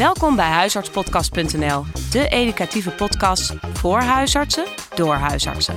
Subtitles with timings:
[0.00, 5.76] Welkom bij huisartspodcast.nl, de educatieve podcast voor huisartsen door huisartsen.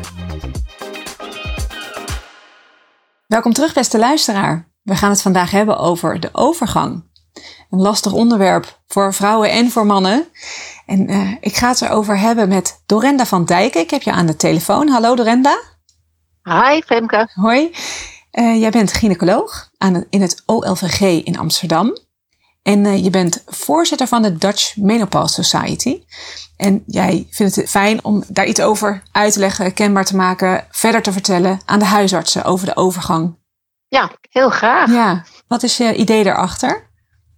[3.28, 4.72] Welkom terug, beste luisteraar.
[4.84, 7.10] We gaan het vandaag hebben over de overgang.
[7.70, 10.28] Een lastig onderwerp voor vrouwen en voor mannen.
[10.86, 13.82] En uh, ik ga het erover hebben met Dorenda van Dijken.
[13.82, 14.88] Ik heb je aan de telefoon.
[14.88, 15.60] Hallo Dorenda.
[16.44, 17.30] Hi Femke.
[17.34, 17.72] Hoi.
[18.32, 21.98] Uh, jij bent gynaecoloog aan in het OLVG in Amsterdam.
[22.64, 26.04] En uh, je bent voorzitter van de Dutch Menopause Society.
[26.58, 30.68] En jij vindt het fijn om daar iets over uit te leggen, kenbaar te maken,
[30.70, 33.38] verder te vertellen aan de huisartsen over de overgang.
[33.88, 34.90] Ja, heel graag.
[34.90, 36.92] Ja, wat is je idee daarachter?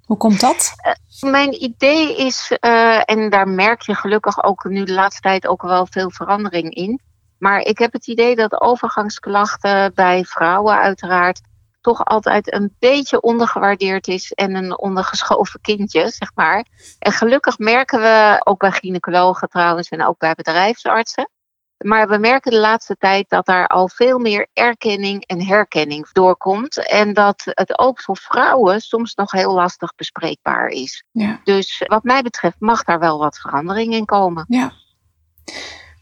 [0.06, 0.74] Hoe komt dat?
[0.88, 5.48] Uh, mijn idee is, uh, en daar merk je gelukkig ook nu de laatste tijd
[5.48, 7.02] ook wel veel verandering in.
[7.40, 11.42] Maar ik heb het idee dat overgangsklachten bij vrouwen uiteraard
[11.86, 16.66] toch altijd een beetje ondergewaardeerd is en een ondergeschoven kindje, zeg maar.
[17.00, 21.30] En gelukkig merken we, ook bij gynaecologen trouwens en ook bij bedrijfsartsen,
[21.78, 26.90] maar we merken de laatste tijd dat daar al veel meer erkenning en herkenning doorkomt.
[26.90, 31.04] En dat het ook voor vrouwen soms nog heel lastig bespreekbaar is.
[31.12, 31.42] Ja.
[31.44, 34.46] Dus wat mij betreft mag daar wel wat verandering in komen.
[34.48, 34.72] Ja.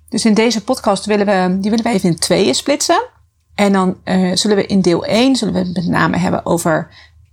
[0.10, 3.12] Dus in deze podcast willen we, die willen we even in tweeën splitsen.
[3.56, 6.90] En dan uh, zullen we in deel 1 zullen we met name hebben over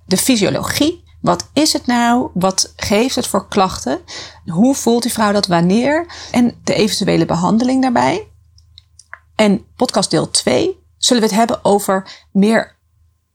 [0.07, 1.05] de fysiologie.
[1.21, 2.31] Wat is het nou?
[2.35, 4.01] Wat geeft het voor klachten?
[4.47, 6.07] Hoe voelt die vrouw dat wanneer?
[6.31, 8.29] En de eventuele behandeling daarbij.
[9.35, 12.79] En podcast deel 2 zullen we het hebben over meer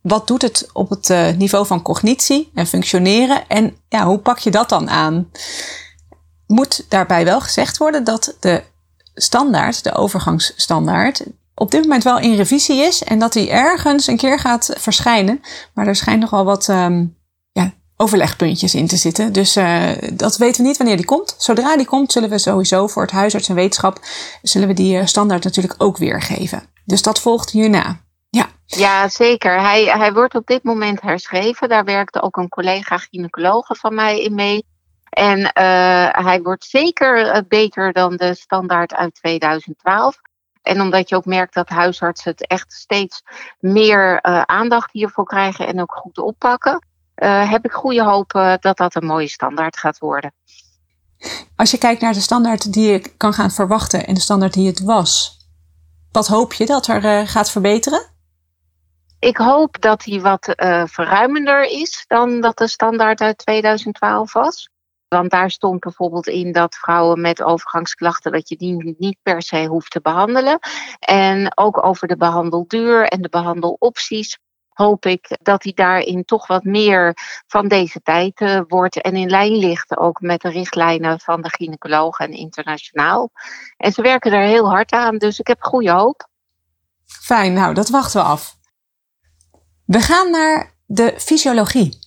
[0.00, 4.38] wat doet het op het uh, niveau van cognitie en functioneren en ja, hoe pak
[4.38, 5.30] je dat dan aan?
[6.46, 8.62] Moet daarbij wel gezegd worden dat de
[9.14, 11.24] standaard, de overgangsstandaard,
[11.58, 15.40] op dit moment wel in revisie is en dat die ergens een keer gaat verschijnen.
[15.74, 17.16] Maar er schijnt nogal wat um,
[17.52, 19.32] ja, overlegpuntjes in te zitten.
[19.32, 21.34] Dus uh, dat weten we niet wanneer die komt.
[21.38, 24.00] Zodra die komt, zullen we sowieso voor het huisarts en wetenschap
[24.42, 26.62] zullen we die uh, standaard natuurlijk ook weergeven.
[26.84, 28.00] Dus dat volgt hierna.
[28.30, 28.46] Ja.
[28.66, 29.60] ja, zeker.
[29.60, 31.68] Hij, hij wordt op dit moment herschreven.
[31.68, 34.64] Daar werkte ook een collega gynaecologe van mij in mee.
[35.10, 35.52] En uh,
[36.10, 40.16] hij wordt zeker beter dan de standaard uit 2012.
[40.66, 43.22] En omdat je ook merkt dat huisartsen het echt steeds
[43.60, 48.54] meer uh, aandacht hiervoor krijgen en ook goed oppakken, uh, heb ik goede hoop uh,
[48.60, 50.32] dat dat een mooie standaard gaat worden.
[51.56, 54.66] Als je kijkt naar de standaard die je kan gaan verwachten en de standaard die
[54.66, 55.38] het was,
[56.12, 58.06] wat hoop je dat er gaat verbeteren?
[59.18, 60.52] Ik hoop dat die wat
[60.84, 64.68] verruimender is dan dat de standaard uit 2012 was.
[65.08, 69.66] Want daar stond bijvoorbeeld in dat vrouwen met overgangsklachten, dat je die niet per se
[69.66, 70.58] hoeft te behandelen.
[70.98, 74.38] En ook over de behandelduur en de behandelopties
[74.76, 79.28] hoop ik dat die daarin toch wat meer van deze tijd uh, wordt en in
[79.28, 83.30] lijn ligt ook met de richtlijnen van de gynaecologen en internationaal.
[83.76, 86.28] En ze werken er heel hard aan, dus ik heb goede hoop.
[87.06, 88.56] Fijn, nou dat wachten we af.
[89.84, 92.05] We gaan naar de fysiologie.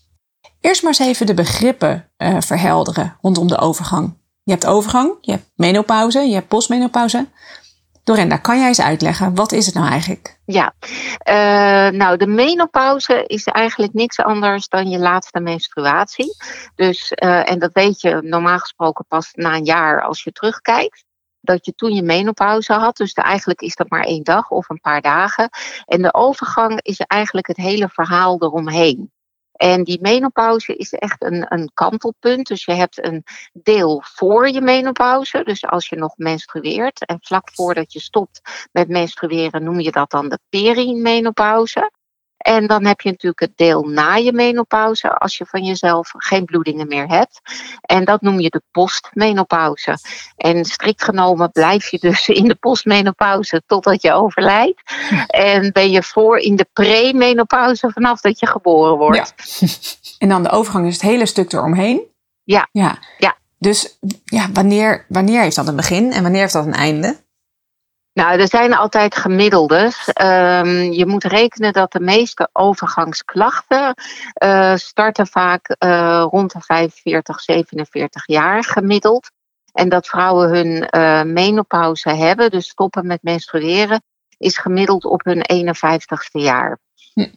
[0.61, 4.17] Eerst maar eens even de begrippen uh, verhelderen rondom de overgang.
[4.43, 7.27] Je hebt overgang, je hebt menopauze, je hebt postmenopauze.
[8.03, 10.39] Dorenda, kan jij eens uitleggen, wat is het nou eigenlijk?
[10.45, 10.73] Ja,
[11.29, 16.35] uh, nou de menopauze is eigenlijk niks anders dan je laatste menstruatie.
[16.75, 21.05] Dus, uh, en dat weet je normaal gesproken pas na een jaar als je terugkijkt
[21.41, 22.97] dat je toen je menopauze had.
[22.97, 25.49] Dus eigenlijk is dat maar één dag of een paar dagen.
[25.85, 29.11] En de overgang is eigenlijk het hele verhaal eromheen.
[29.59, 32.47] En die menopauze is echt een, een kantelpunt.
[32.47, 35.43] Dus je hebt een deel voor je menopauze.
[35.43, 37.05] Dus als je nog menstrueert.
[37.05, 41.91] En vlak voordat je stopt met menstrueren noem je dat dan de perimenopauze.
[42.39, 46.45] En dan heb je natuurlijk het deel na je menopauze, als je van jezelf geen
[46.45, 47.41] bloedingen meer hebt.
[47.81, 49.97] En dat noem je de postmenopauze.
[50.37, 54.81] En strikt genomen blijf je dus in de postmenopauze totdat je overlijdt.
[55.27, 59.33] En ben je voor in de premenopauze vanaf dat je geboren wordt.
[59.59, 59.67] Ja.
[60.17, 62.01] En dan de overgang is het hele stuk eromheen.
[62.43, 62.67] Ja.
[62.71, 62.97] ja.
[63.17, 63.37] ja.
[63.57, 67.17] Dus ja, wanneer, wanneer heeft dat een begin en wanneer heeft dat een einde?
[68.19, 70.07] Nou, er zijn altijd gemiddeldes.
[70.21, 73.93] Um, je moet rekenen dat de meeste overgangsklachten
[74.43, 79.31] uh, starten vaak uh, rond de 45, 47 jaar gemiddeld.
[79.73, 84.01] En dat vrouwen hun uh, menopauze hebben, dus stoppen met menstrueren,
[84.37, 86.79] is gemiddeld op hun 51ste jaar.
[87.13, 87.27] Hm.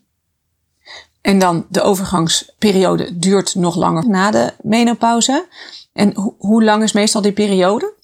[1.20, 5.46] En dan de overgangsperiode duurt nog langer na de menopauze.
[5.92, 8.00] En ho hoe lang is meestal die periode?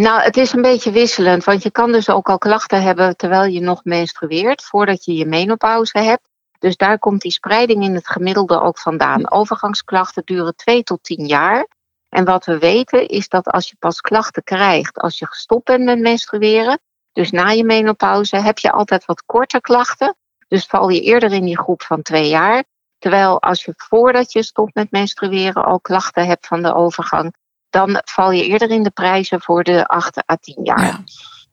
[0.00, 3.52] Nou, het is een beetje wisselend, want je kan dus ook al klachten hebben terwijl
[3.52, 6.28] je nog menstrueert, voordat je je menopauze hebt.
[6.58, 9.30] Dus daar komt die spreiding in het gemiddelde ook vandaan.
[9.30, 11.66] Overgangsklachten duren 2 tot 10 jaar.
[12.08, 15.84] En wat we weten is dat als je pas klachten krijgt als je gestopt bent
[15.84, 16.80] met menstrueren,
[17.12, 20.16] dus na je menopauze, heb je altijd wat korter klachten.
[20.48, 22.64] Dus val je eerder in die groep van twee jaar.
[22.98, 27.34] Terwijl als je voordat je stopt met menstrueren al klachten hebt van de overgang,
[27.70, 31.00] dan val je eerder in de prijzen voor de 8 à 10 jaar.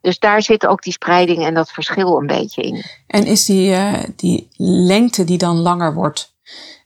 [0.01, 2.83] Dus daar zit ook die spreiding en dat verschil een beetje in.
[3.07, 6.35] En is die, uh, die lengte die dan langer wordt,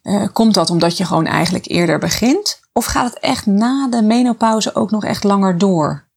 [0.03, 2.59] uh, komt dat omdat je gewoon eigenlijk eerder begint?
[2.73, 6.09] Of gaat het echt na de menopauze ook nog echt langer door?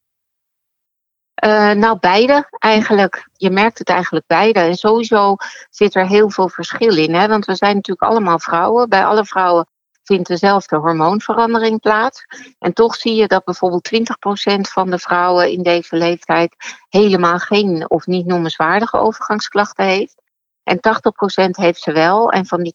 [1.43, 3.29] Uh, nou, beide eigenlijk.
[3.33, 4.59] Je merkt het eigenlijk beide.
[4.59, 5.35] En sowieso
[5.69, 7.13] zit er heel veel verschil in.
[7.13, 7.27] Hè?
[7.27, 8.89] Want we zijn natuurlijk allemaal vrouwen.
[8.89, 9.67] Bij alle vrouwen
[10.05, 12.25] vindt dezelfde hormoonverandering plaats.
[12.59, 16.55] En toch zie je dat bijvoorbeeld 20% van de vrouwen in deze leeftijd
[16.89, 20.21] helemaal geen of niet noemenswaardige overgangsklachten heeft.
[20.63, 22.31] En 80% heeft ze wel.
[22.31, 22.73] En van die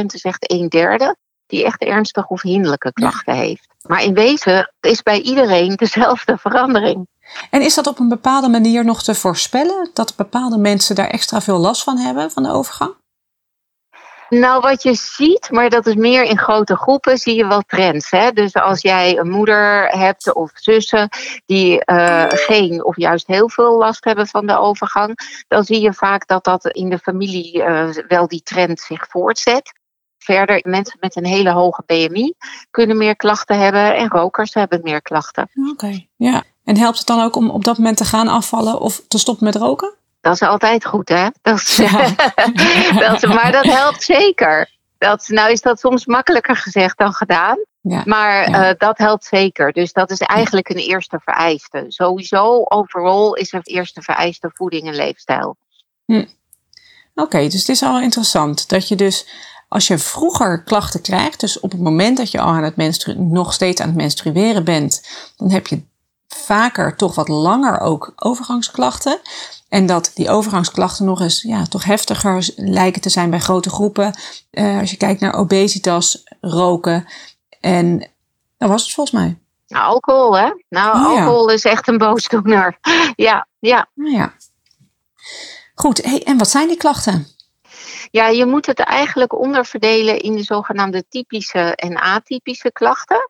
[0.00, 1.16] 80% is echt een derde
[1.46, 3.68] die echt ernstige of hinderlijke klachten heeft.
[3.86, 7.08] Maar in wezen is bij iedereen dezelfde verandering.
[7.50, 9.90] En is dat op een bepaalde manier nog te voorspellen?
[9.92, 12.94] Dat bepaalde mensen daar extra veel last van hebben, van de overgang?
[14.28, 18.10] Nou, wat je ziet, maar dat is meer in grote groepen, zie je wel trends.
[18.10, 18.32] Hè?
[18.32, 21.08] Dus als jij een moeder hebt of zussen
[21.46, 25.92] die uh, geen of juist heel veel last hebben van de overgang, dan zie je
[25.92, 29.72] vaak dat dat in de familie uh, wel die trend zich voortzet.
[30.18, 32.34] Verder, mensen met een hele hoge BMI
[32.70, 35.50] kunnen meer klachten hebben en rokers hebben meer klachten.
[35.72, 36.42] Oké, ja.
[36.64, 39.44] En helpt het dan ook om op dat moment te gaan afvallen of te stoppen
[39.44, 39.97] met roken?
[40.20, 41.28] Dat is altijd goed, hè?
[41.42, 42.14] Dat is, ja.
[43.08, 44.76] dat, maar dat helpt zeker.
[44.98, 47.58] Dat, nou is dat soms makkelijker gezegd dan gedaan.
[47.80, 48.68] Ja, maar ja.
[48.68, 49.72] Uh, dat helpt zeker.
[49.72, 51.84] Dus dat is eigenlijk een eerste vereiste.
[51.88, 55.56] Sowieso, overal is een eerste vereiste voeding en leefstijl.
[56.04, 56.14] Hm.
[56.14, 56.26] Oké,
[57.14, 59.26] okay, dus het is al interessant dat je dus
[59.68, 63.52] als je vroeger klachten krijgt, dus op het moment dat je al aan het nog
[63.52, 65.82] steeds aan het menstrueren bent, dan heb je
[66.28, 69.20] vaker toch wat langer ook overgangsklachten.
[69.68, 74.14] En dat die overgangsklachten nog eens ja, toch heftiger lijken te zijn bij grote groepen.
[74.50, 77.06] Uh, als je kijkt naar obesitas, roken.
[77.60, 78.10] En
[78.58, 79.38] dat was het volgens mij.
[79.68, 80.50] Nou, alcohol, hè?
[80.68, 81.54] Nou, oh, alcohol ja.
[81.54, 82.78] is echt een boosdoener.
[83.16, 83.88] ja, ja.
[83.94, 84.34] Nou ja.
[85.74, 87.26] Goed, hey, en wat zijn die klachten?
[88.10, 93.28] Ja, je moet het eigenlijk onderverdelen in de zogenaamde typische en atypische klachten.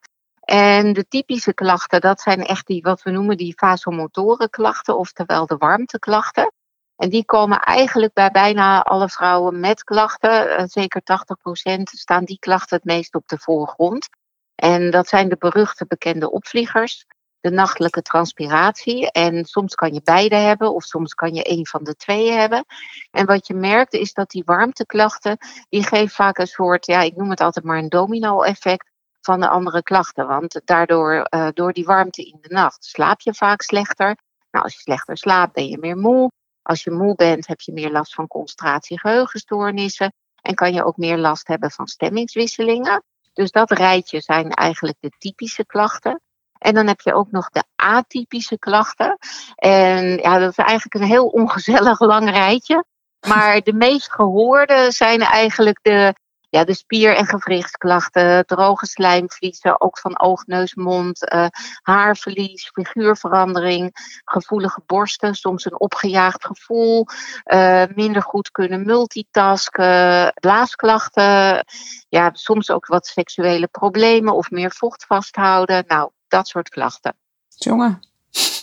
[0.51, 5.47] En de typische klachten, dat zijn echt die, wat we noemen, die vasomotoren klachten, oftewel
[5.47, 6.53] de warmteklachten.
[6.97, 12.39] En die komen eigenlijk bij bijna alle vrouwen met klachten, eh, zeker 80% staan die
[12.39, 14.09] klachten het meest op de voorgrond.
[14.55, 17.05] En dat zijn de beruchte bekende opvliegers,
[17.41, 19.11] de nachtelijke transpiratie.
[19.11, 22.65] En soms kan je beide hebben of soms kan je een van de twee hebben.
[23.11, 27.17] En wat je merkt is dat die warmteklachten, die geven vaak een soort, ja, ik
[27.17, 28.91] noem het altijd maar een domino-effect
[29.29, 30.27] van de andere klachten.
[30.27, 34.17] Want daardoor, uh, door die warmte in de nacht, slaap je vaak slechter.
[34.51, 36.31] Nou, als je slechter slaapt, ben je meer moe.
[36.63, 40.13] Als je moe bent, heb je meer last van concentratie, geheugenstoornissen.
[40.43, 43.05] En kan je ook meer last hebben van stemmingswisselingen.
[43.33, 46.21] Dus dat rijtje zijn eigenlijk de typische klachten.
[46.59, 49.19] En dan heb je ook nog de atypische klachten.
[49.55, 52.85] En ja, dat is eigenlijk een heel ongezellig lang rijtje.
[53.29, 56.15] Maar de meest gehoorde zijn eigenlijk de
[56.51, 61.47] ja, de spier- en gewrichtsklachten, droge slijmvliezen, ook van oog, neus, mond, uh,
[61.83, 63.91] haarverlies, figuurverandering,
[64.25, 67.07] gevoelige borsten, soms een opgejaagd gevoel,
[67.45, 71.65] uh, minder goed kunnen multitasken, blaasklachten,
[72.09, 75.85] ja, soms ook wat seksuele problemen of meer vocht vasthouden.
[75.87, 77.17] Nou, dat soort klachten.
[77.49, 78.01] Jongen,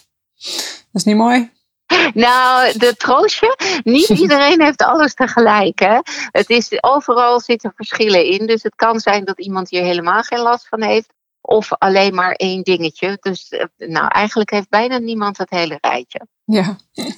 [0.92, 1.55] dat is niet mooi.
[2.14, 5.80] Nou, de troostje, niet iedereen heeft alles tegelijk.
[5.80, 6.00] Hè?
[6.32, 8.46] Het is, overal zitten verschillen in.
[8.46, 11.14] Dus het kan zijn dat iemand hier helemaal geen last van heeft.
[11.42, 13.18] Of alleen maar één dingetje.
[13.20, 16.28] Dus eh, nou, eigenlijk heeft bijna niemand het hele rijtje.
[16.46, 16.76] Ja.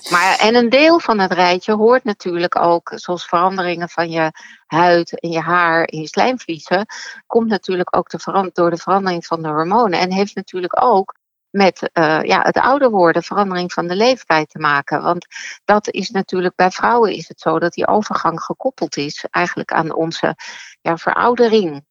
[0.09, 4.31] Maar, en een deel van het rijtje hoort natuurlijk ook, zoals veranderingen van je
[4.65, 6.85] huid en je haar en je slijmvliezen,
[7.27, 9.99] komt natuurlijk ook de door de verandering van de hormonen.
[9.99, 11.15] En heeft natuurlijk ook
[11.57, 15.01] met uh, ja, het ouder worden, verandering van de leeftijd te maken.
[15.01, 15.25] Want
[15.65, 19.93] dat is natuurlijk bij vrouwen is het zo dat die overgang gekoppeld is eigenlijk aan
[19.93, 20.35] onze
[20.81, 21.85] ja, veroudering.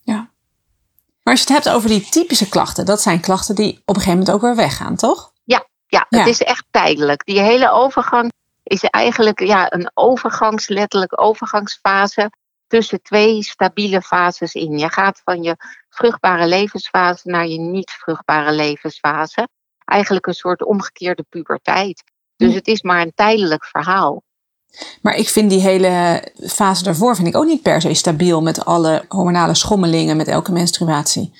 [0.00, 0.30] Ja.
[1.22, 4.02] Maar als je het hebt over die typische klachten, dat zijn klachten die op een
[4.02, 5.32] gegeven moment ook weer weggaan, toch?
[5.44, 6.18] Ja, ja, ja.
[6.18, 7.24] het is echt tijdelijk.
[7.24, 8.32] Die hele overgang
[8.62, 12.30] is eigenlijk ja, een overgangs, letterlijk overgangsfase
[12.66, 14.78] tussen twee stabiele fases in.
[14.78, 15.56] Je gaat van je
[15.88, 19.48] vruchtbare levensfase naar je niet vruchtbare levensfase.
[19.84, 22.02] Eigenlijk een soort omgekeerde puberteit.
[22.36, 24.22] Dus het is maar een tijdelijk verhaal.
[25.02, 28.64] Maar ik vind die hele fase daarvoor vind ik ook niet per se stabiel met
[28.64, 31.32] alle hormonale schommelingen met elke menstruatie.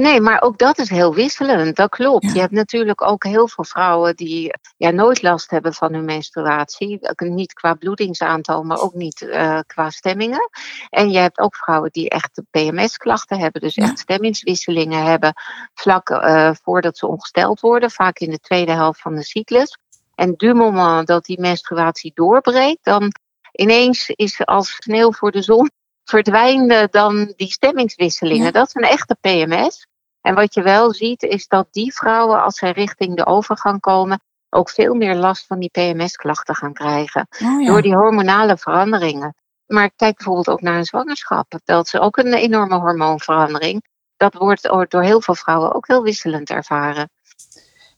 [0.00, 1.76] Nee, maar ook dat is heel wisselend.
[1.76, 2.24] Dat klopt.
[2.24, 2.32] Ja.
[2.32, 6.98] Je hebt natuurlijk ook heel veel vrouwen die ja, nooit last hebben van hun menstruatie.
[7.16, 10.50] Niet qua bloedingsaantal, maar ook niet eh, qua stemmingen.
[10.88, 13.60] En je hebt ook vrouwen die echt PMS-klachten hebben.
[13.60, 13.82] Dus Ja.
[13.84, 15.32] echt stemmingswisselingen hebben
[15.74, 17.90] vlak eh, voordat ze ongesteld worden.
[17.90, 19.78] Vaak in de tweede helft van de cyclus.
[20.14, 23.12] En du moment dat die menstruatie doorbreekt, dan
[23.52, 25.70] ineens is als sneeuw voor de zon
[26.10, 28.44] verdwijnen dan die stemmingswisselingen.
[28.44, 28.50] Ja.
[28.50, 29.88] Dat is een echte PMS.
[30.20, 34.20] En wat je wel ziet is dat die vrouwen, als zij richting de overgang komen,
[34.50, 37.26] ook veel meer last van die PMS-klachten gaan krijgen.
[37.42, 37.66] Oh, ja.
[37.66, 39.34] Door die hormonale veranderingen.
[39.66, 41.58] Maar kijk bijvoorbeeld ook naar een zwangerschap.
[41.64, 43.84] Dat is ook een enorme hormoonverandering.
[44.16, 47.10] Dat wordt door heel veel vrouwen ook heel wisselend ervaren.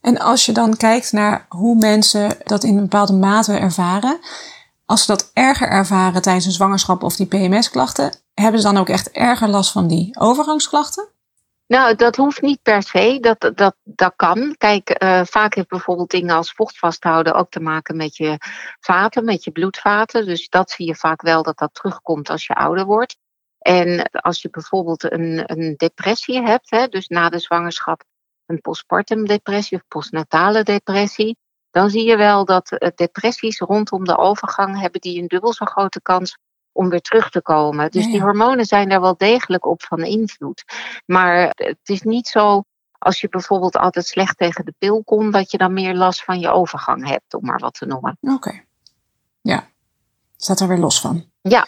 [0.01, 4.19] En als je dan kijkt naar hoe mensen dat in een bepaalde mate ervaren,
[4.87, 8.89] als ze dat erger ervaren tijdens een zwangerschap of die PMS-klachten, hebben ze dan ook
[8.89, 11.12] echt erger last van die overgangsklachten?
[11.73, 13.19] Nou, dat hoeft niet per se.
[13.21, 14.55] Dat, dat, dat kan.
[14.59, 18.37] Kijk, eh, vaak heeft bijvoorbeeld dingen als vocht vasthouden ook te maken met je
[18.81, 20.27] vaten, met je bloedvaten.
[20.27, 23.17] Dus dat zie je vaak wel dat dat terugkomt als je ouder wordt.
[23.59, 28.05] En als je bijvoorbeeld een, een depressie hebt, hè, dus na de zwangerschap
[28.47, 31.37] een postpartum depressie of postnatale depressie,
[31.71, 35.65] dan zie je wel dat eh, depressies rondom de overgang hebben die een dubbel zo
[35.65, 36.37] grote kans
[36.73, 37.91] om weer terug te komen.
[37.91, 40.65] Dus die hormonen zijn daar wel degelijk op van invloed.
[41.07, 42.63] Maar het is niet zo
[43.03, 46.41] als je bijvoorbeeld altijd slecht tegen de pil kon, dat je dan meer last van
[46.41, 48.19] je overgang hebt, om maar wat te noemen.
[48.21, 48.65] Oké.
[49.41, 49.69] Ja.
[50.37, 51.25] Staat er weer los van.
[51.41, 51.67] Ja.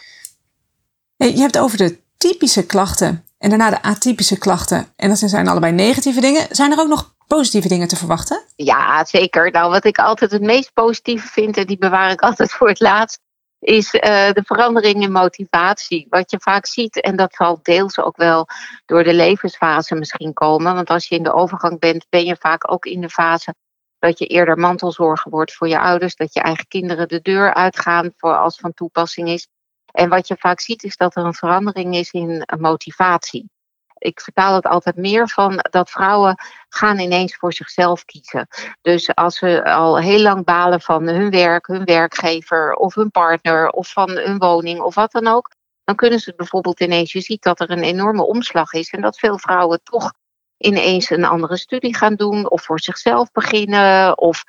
[1.17, 4.87] Hey, je hebt over de typische klachten en daarna de atypische klachten.
[4.95, 6.47] En dat zijn allebei negatieve dingen.
[6.49, 8.43] Zijn er ook nog positieve dingen te verwachten?
[8.55, 9.51] Ja, zeker.
[9.51, 12.79] Nou, wat ik altijd het meest positieve vind, en die bewaar ik altijd voor het
[12.79, 13.19] laatst,
[13.65, 16.07] is eh, de verandering in motivatie.
[16.09, 18.47] Wat je vaak ziet, en dat zal deels ook wel
[18.85, 20.73] door de levensfase misschien komen.
[20.73, 23.55] Want als je in de overgang bent, ben je vaak ook in de fase
[23.99, 26.15] dat je eerder mantelzorger wordt voor je ouders.
[26.15, 29.47] Dat je eigen kinderen de deur uitgaan voor als van toepassing is.
[29.91, 33.49] En wat je vaak ziet, is dat er een verandering is in motivatie.
[33.97, 36.35] Ik vertaal het altijd meer van dat vrouwen
[36.69, 38.47] gaan ineens voor zichzelf kiezen.
[38.81, 43.69] Dus als ze al heel lang balen van hun werk, hun werkgever of hun partner
[43.69, 45.51] of van hun woning of wat dan ook,
[45.83, 49.19] dan kunnen ze bijvoorbeeld ineens, je ziet dat er een enorme omslag is en dat
[49.19, 50.13] veel vrouwen toch
[50.57, 54.43] ineens een andere studie gaan doen of voor zichzelf beginnen of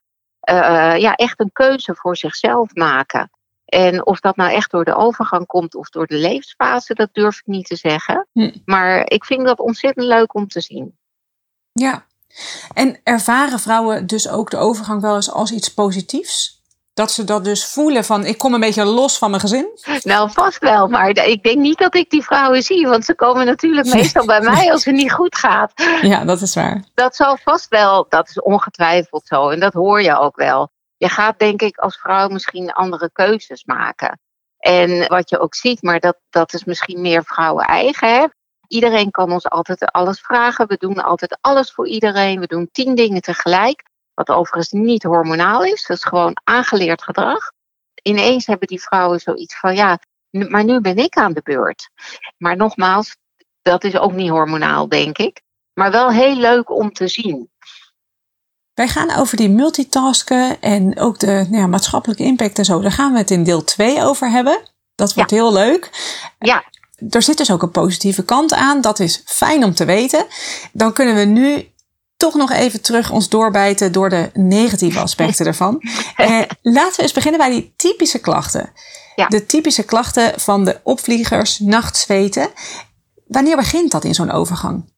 [0.50, 3.31] uh, ja, echt een keuze voor zichzelf maken.
[3.66, 7.38] En of dat nou echt door de overgang komt of door de levensfase, dat durf
[7.38, 8.26] ik niet te zeggen.
[8.32, 8.52] Hm.
[8.64, 10.99] Maar ik vind dat ontzettend leuk om te zien.
[11.73, 12.04] Ja.
[12.75, 16.54] En ervaren vrouwen dus ook de overgang wel eens als iets positiefs?
[16.94, 19.68] Dat ze dat dus voelen van ik kom een beetje los van mijn gezin?
[20.02, 20.88] Nou, vast wel.
[20.88, 22.87] Maar ik denk niet dat ik die vrouwen zie.
[22.87, 25.73] Want ze komen natuurlijk meestal bij mij als het niet goed gaat.
[26.02, 26.85] Ja, dat is waar.
[26.94, 29.49] Dat zal vast wel, dat is ongetwijfeld zo.
[29.49, 30.70] En dat hoor je ook wel.
[30.97, 34.21] Je gaat denk ik als vrouw misschien andere keuzes maken.
[34.59, 38.09] En wat je ook ziet, maar dat, dat is misschien meer vrouwen eigen.
[38.09, 38.26] Hè?
[38.69, 40.69] Iedereen kan ons altijd alles vragen.
[40.69, 42.41] We doen altijd alles voor iedereen.
[42.41, 43.83] We doen tien dingen tegelijk.
[44.15, 45.87] Wat overigens niet hormonaal is.
[45.87, 47.53] Dat is gewoon aangeleerd gedrag.
[48.03, 49.99] Ineens hebben die vrouwen zoiets van ja,
[50.31, 51.91] maar nu ben ik aan de beurt.
[52.38, 53.17] Maar nogmaals,
[53.62, 55.43] dat is ook niet hormonaal, denk ik.
[55.73, 57.50] Maar wel heel leuk om te zien.
[58.76, 62.80] Wij gaan over die multitasken en ook de nou ja, maatschappelijke impact en zo.
[62.80, 64.59] Daar gaan we het in deel 2 over hebben.
[64.95, 65.37] Dat wordt ja.
[65.37, 65.90] heel leuk.
[66.38, 66.64] Ja.
[67.11, 68.80] Er zit dus ook een positieve kant aan.
[68.80, 70.26] Dat is fijn om te weten.
[70.73, 71.68] Dan kunnen we nu
[72.16, 75.80] toch nog even terug ons doorbijten door de negatieve aspecten ervan.
[76.16, 78.73] Eh, laten we eens beginnen bij die typische klachten.
[79.14, 79.26] Ja.
[79.26, 82.49] De typische klachten van de opvliegers, nachtzweten.
[83.26, 84.95] Wanneer begint dat in zo'n overgang?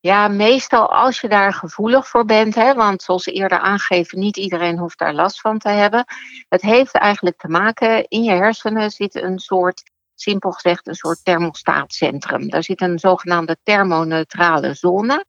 [0.00, 4.78] Ja, meestal als je daar gevoelig voor bent, hè, want zoals eerder aangegeven, niet iedereen
[4.78, 6.04] hoeft daar last van te hebben.
[6.48, 11.24] Het heeft eigenlijk te maken, in je hersenen zit een soort, simpel gezegd, een soort
[11.24, 12.48] thermostaatcentrum.
[12.48, 15.24] Daar zit een zogenaamde thermoneutrale zone.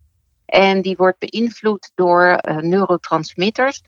[0.45, 3.81] En die wordt beïnvloed door uh, neurotransmitters.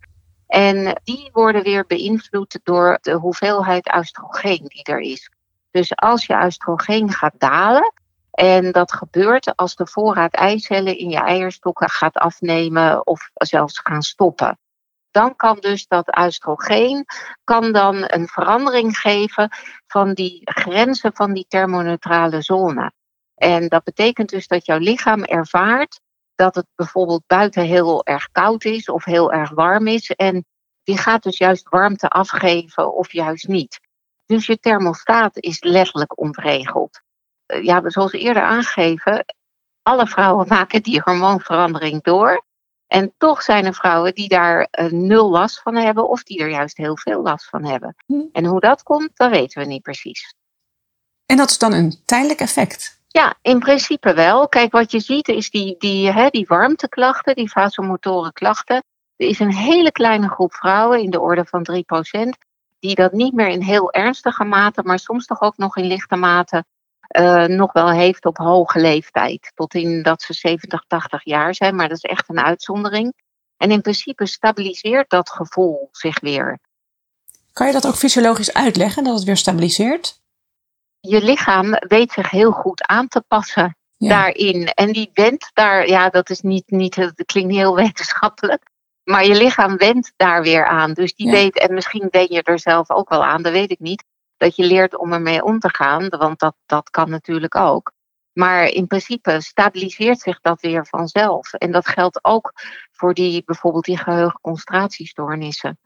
[0.47, 5.31] En die worden weer beïnvloed door de hoeveelheid oestrogeen die er is.
[5.71, 7.93] Dus als je oestrogeen gaat dalen,
[8.31, 14.01] en dat gebeurt als de voorraad eicellen in je eierstokken gaat afnemen of zelfs gaan
[14.01, 14.59] stoppen.
[15.11, 17.05] Dan kan dus dat oestrogeen
[17.43, 19.49] kan dan een verandering geven
[19.87, 22.91] van die grenzen van die thermoneutrale zone.
[23.35, 25.99] En dat betekent dus dat jouw lichaam ervaart
[26.35, 30.11] dat het bijvoorbeeld buiten heel erg koud is of heel erg warm is.
[30.11, 30.45] En
[30.83, 33.79] die gaat dus juist warmte afgeven of juist niet.
[34.25, 37.01] Dus je thermostaat is letterlijk ontregeld.
[37.51, 39.25] Eh, ja, zoals eerder aangegeven,
[39.81, 42.43] alle vrouwen maken die hormoonverandering door.
[42.87, 46.49] En toch zijn er vrouwen die daar uh, nul last van hebben of die er
[46.49, 47.95] juist heel veel last van hebben.
[48.05, 48.21] Hm.
[48.31, 50.35] En hoe dat komt, dat weten we niet precies.
[51.25, 52.99] En dat is dan een tijdelijk effect?
[53.07, 54.47] Ja, in principe wel.
[54.47, 58.83] Kijk, wat je ziet is die, die, hè, die warmteklachten, die vasomotoren klachten.
[59.15, 62.29] Er is een hele kleine groep vrouwen in de orde van 3%,
[62.79, 66.15] die dat niet meer in heel ernstige mate, maar soms toch ook nog in lichte
[66.15, 66.65] mate
[67.19, 69.51] uh, nog wel heeft op hoge leeftijd.
[69.55, 73.13] Tot in dat ze 70, 80 jaar zijn, maar dat is echt een uitzondering.
[73.57, 76.59] En in principe stabiliseert dat gevoel zich weer.
[77.53, 80.19] Kan je dat ook fysiologisch uitleggen, dat het weer stabiliseert?
[80.99, 84.67] Je lichaam weet zich heel goed aan te passen daarin.
[84.67, 88.69] En die wendt daar, ja, dat is niet, niet, dat klinkt heel wetenschappelijk.
[89.03, 90.93] Maar je lichaam wendt daar weer aan.
[90.93, 93.79] Dus die weet, en misschien wen je er zelf ook wel aan, dat weet ik
[93.79, 94.03] niet
[94.41, 97.91] dat je leert om ermee om te gaan, want dat, dat kan natuurlijk ook.
[98.33, 101.53] Maar in principe stabiliseert zich dat weer vanzelf.
[101.53, 102.53] En dat geldt ook
[102.91, 105.79] voor die, bijvoorbeeld die geheugenconcentratiestoornissen.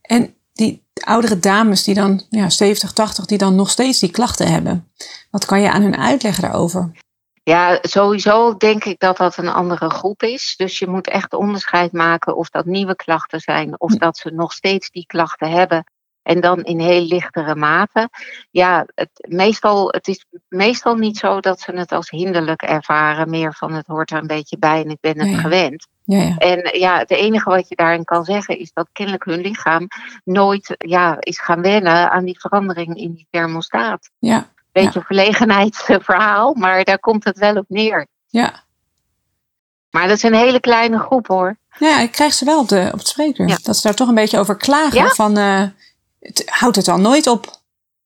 [0.00, 4.52] En die oudere dames die dan ja, 70, 80, die dan nog steeds die klachten
[4.52, 4.92] hebben.
[5.30, 6.92] Wat kan je aan hun uitleggen daarover?
[7.42, 10.54] Ja, sowieso denk ik dat dat een andere groep is.
[10.56, 13.98] Dus je moet echt onderscheid maken of dat nieuwe klachten zijn of hm.
[13.98, 15.84] dat ze nog steeds die klachten hebben
[16.24, 18.08] en dan in heel lichtere mate.
[18.50, 23.30] Ja, het, meestal, het is meestal niet zo dat ze het als hinderlijk ervaren.
[23.30, 25.86] Meer van het hoort er een beetje bij en ik ben het gewend.
[26.04, 26.36] Ja, ja.
[26.36, 29.86] En ja, het enige wat je daarin kan zeggen is dat kennelijk hun lichaam
[30.24, 34.10] nooit ja, is gaan wennen aan die verandering in die thermostaat.
[34.18, 34.52] Ja.
[34.72, 35.06] Beetje ja.
[35.06, 38.06] verlegenheidsverhaal, maar daar komt het wel op neer.
[38.26, 38.62] Ja.
[39.90, 41.56] Maar dat is een hele kleine groep hoor.
[41.78, 43.58] Ja, ik krijg ze wel op, de, op het spreekuur.
[43.62, 45.10] Dat ze daar toch een beetje over klagen.
[45.10, 45.62] Van, uh,
[46.24, 47.62] het houdt het dan nooit op.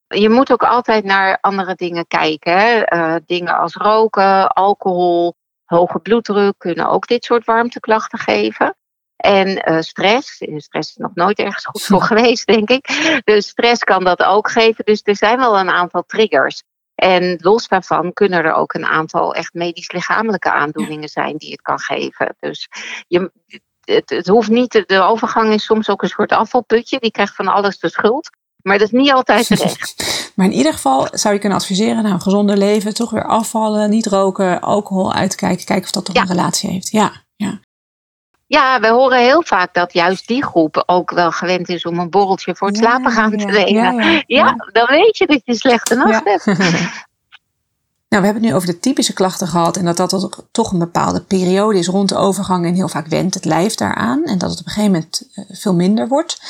[0.07, 2.59] Je moet ook altijd naar andere dingen kijken.
[2.59, 2.95] Hè?
[2.95, 5.35] Uh, dingen als roken, alcohol,
[5.65, 8.77] hoge bloeddruk kunnen ook dit soort warmteklachten geven.
[9.17, 13.21] En uh, stress, stress is nog nooit ergens goed voor geweest, denk ik.
[13.25, 14.85] Dus stress kan dat ook geven.
[14.85, 16.63] Dus er zijn wel een aantal triggers.
[16.95, 21.79] En los daarvan kunnen er ook een aantal echt medisch-lichamelijke aandoeningen zijn die het kan
[21.79, 22.37] geven.
[22.41, 22.69] Dus
[23.07, 23.33] je,
[23.95, 26.99] het, het hoeft niet, de overgang is soms ook een soort afvalputje.
[26.99, 28.31] Die krijgt van alles de schuld.
[28.63, 30.33] Maar dat is niet altijd terecht.
[30.35, 33.91] maar in ieder geval zou je kunnen adviseren, nou, een gezonde leven, toch weer afvallen,
[33.91, 36.91] niet roken, alcohol uitkijken, kijken of dat toch een relatie heeft.
[36.91, 37.61] Ja, ja.
[38.47, 42.11] Ja, we horen heel vaak dat juist die groep ook wel gewend is om een
[42.11, 43.73] borreltje voor het slapen gaan te nemen.
[43.73, 46.47] Ja, ja, dan weet je dat je slechte nacht hebt.
[48.09, 50.79] Nou, we hebben het nu over de typische klachten gehad en dat dat toch een
[50.79, 54.51] bepaalde periode is rond de overgang en heel vaak went het lijf daaraan en dat
[54.51, 56.41] het op een gegeven moment eh, veel minder wordt.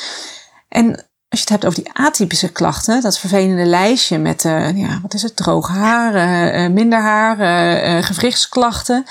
[0.67, 4.99] En als je het hebt over die atypische klachten, dat vervelende lijstje met, uh, ja,
[5.01, 9.05] wat is het, droog haar, uh, minder haar, uh, gewrichtsklachten,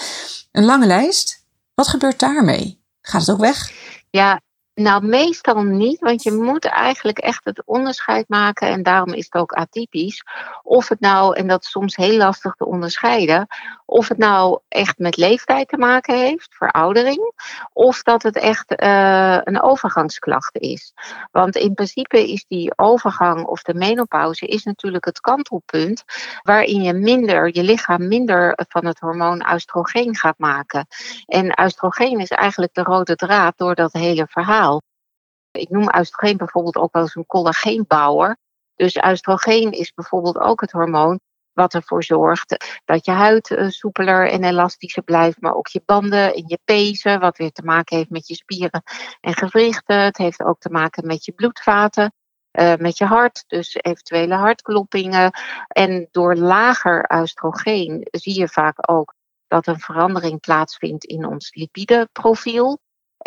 [0.53, 1.45] een lange lijst.
[1.75, 2.85] Wat gebeurt daarmee?
[3.01, 3.73] Gaat het ook weg?
[4.11, 4.41] Ja,
[4.79, 8.69] nou, meestal niet, want je moet eigenlijk echt het onderscheid maken.
[8.69, 10.25] En daarom is het ook atypisch.
[10.63, 13.47] Of het nou, en dat is soms heel lastig te onderscheiden,
[13.85, 17.33] of het nou echt met leeftijd te maken heeft, veroudering,
[17.73, 20.93] of dat het echt uh, een overgangsklacht is.
[21.33, 26.05] Want in principe is die overgang of de menopauze is natuurlijk het kantelpunt
[26.43, 30.87] waarin je minder, je lichaam minder van het hormoon oestrogeen gaat maken.
[31.27, 34.68] En oestrogeen is eigenlijk de rode draad door dat hele verhaal.
[35.51, 38.37] Ik noem oestrogeen bijvoorbeeld ook wel een collageenbouwer.
[38.75, 41.21] Dus oestrogeen is bijvoorbeeld ook het hormoon
[41.53, 46.35] wat ervoor zorgt dat je huid eh, soepeler en elastischer blijft, maar ook je banden
[46.35, 48.83] en je pezen, wat weer te maken heeft met je spieren
[49.21, 50.01] en gewrichten.
[50.01, 52.13] Het heeft ook te maken met je bloedvaten.
[52.53, 55.31] Uh, met je hart, dus eventuele hartkloppingen.
[55.69, 59.15] En door lager oestrogeen zie je vaak ook
[59.47, 62.79] dat een verandering plaatsvindt in ons lipideprofiel.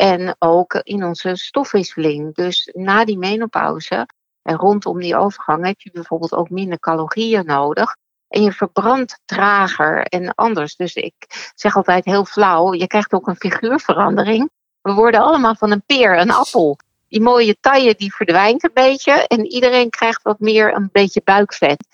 [0.01, 2.35] En ook in onze stofwisseling.
[2.35, 4.07] Dus na die menopauze
[4.41, 7.95] en rondom die overgang heb je bijvoorbeeld ook minder calorieën nodig.
[8.27, 10.75] En je verbrandt trager en anders.
[10.75, 11.13] Dus ik
[11.55, 14.49] zeg altijd heel flauw, je krijgt ook een figuurverandering.
[14.81, 16.77] We worden allemaal van een peer, een appel.
[17.07, 21.87] Die mooie taille die verdwijnt een beetje en iedereen krijgt wat meer een beetje buikvet.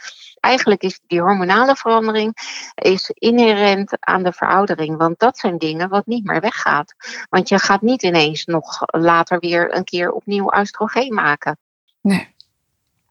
[0.47, 2.37] Eigenlijk is die hormonale verandering
[2.75, 4.97] is inherent aan de veroudering.
[4.97, 6.93] Want dat zijn dingen wat niet meer weggaat.
[7.29, 11.57] Want je gaat niet ineens nog later weer een keer opnieuw oestrogeen maken.
[12.01, 12.35] Nee.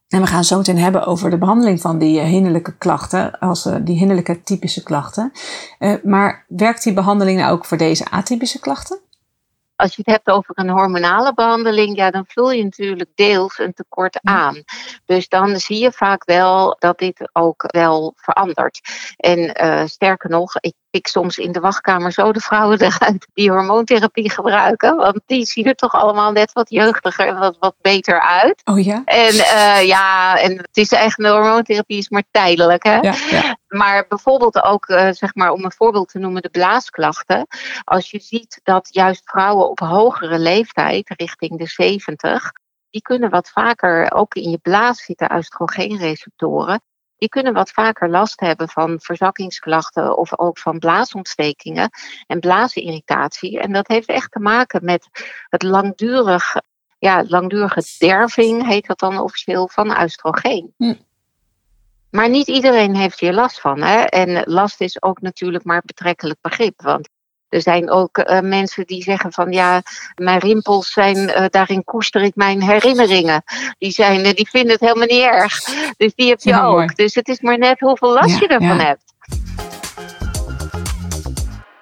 [0.09, 3.66] En we gaan zo meteen hebben over de behandeling van die eh, hinderlijke klachten, als
[3.66, 5.33] uh, die hinderlijke typische klachten.
[5.79, 8.99] Uh, maar werkt die behandeling nou ook voor deze atypische klachten?
[9.77, 13.75] Als je het hebt over een hormonale behandeling, ja, dan vul je natuurlijk deels een
[13.75, 14.62] tekort aan.
[15.05, 18.81] Dus dan zie je vaak wel dat dit ook wel verandert.
[19.17, 23.51] En uh, sterker nog, ik pik soms in de wachtkamer zo de vrouwen eruit die
[23.51, 24.97] hormoontherapie gebruiken.
[24.97, 28.62] Want die zien er toch allemaal net wat jeugdiger en wat, wat beter uit.
[28.65, 29.03] Oh ja?
[29.05, 32.85] En uh, ja, en het is echt, de hormoontherapie is maar tijdelijk.
[32.85, 32.97] Hè?
[32.97, 33.57] Ja, ja.
[33.77, 37.47] Maar bijvoorbeeld ook, uh, zeg maar, om een voorbeeld te noemen, de blaasklachten.
[37.85, 42.53] Als je ziet dat juist vrouwen op hogere leeftijd, richting de 70,
[42.91, 46.81] die kunnen wat vaker ook in je blaas zitten oestrogeenreceptoren
[47.19, 51.91] die kunnen wat vaker last hebben van verzakkingsklachten of ook van blaasontstekingen
[52.27, 53.61] en blaasirritatie.
[53.61, 55.09] En dat heeft echt te maken met
[55.49, 56.57] het langdurig,
[56.99, 60.75] ja, langdurige derving, heet dat dan officieel, van oestrogeen.
[60.77, 60.95] Hm.
[62.17, 63.83] Maar niet iedereen heeft hier last van.
[63.83, 64.03] Hè?
[64.03, 66.83] En last is ook natuurlijk maar betrekkelijk begrip.
[66.83, 67.09] Want
[67.49, 69.83] er zijn ook uh, mensen die zeggen van ja,
[70.15, 73.43] mijn rimpels zijn, uh, daarin koester ik mijn herinneringen.
[73.79, 75.65] Die, zijn, uh, die vinden het helemaal niet erg.
[75.97, 76.75] Dus die heb je ja, ook.
[76.75, 76.87] Mooi.
[76.95, 78.85] Dus het is maar net hoeveel last ja, je ervan ja.
[78.85, 79.15] hebt.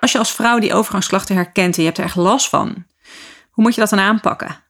[0.00, 2.86] Als je als vrouw die overgangsklachten herkent en je hebt er echt last van,
[3.50, 4.62] hoe moet je dat dan aanpakken?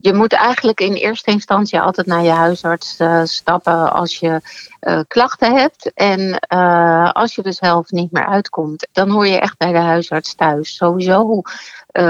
[0.00, 4.40] Je moet eigenlijk in eerste instantie altijd naar je huisarts uh, stappen als je
[4.80, 5.92] uh, klachten hebt.
[5.94, 9.78] En uh, als je er zelf niet meer uitkomt, dan hoor je echt bij de
[9.78, 10.76] huisarts thuis.
[10.76, 11.42] Sowieso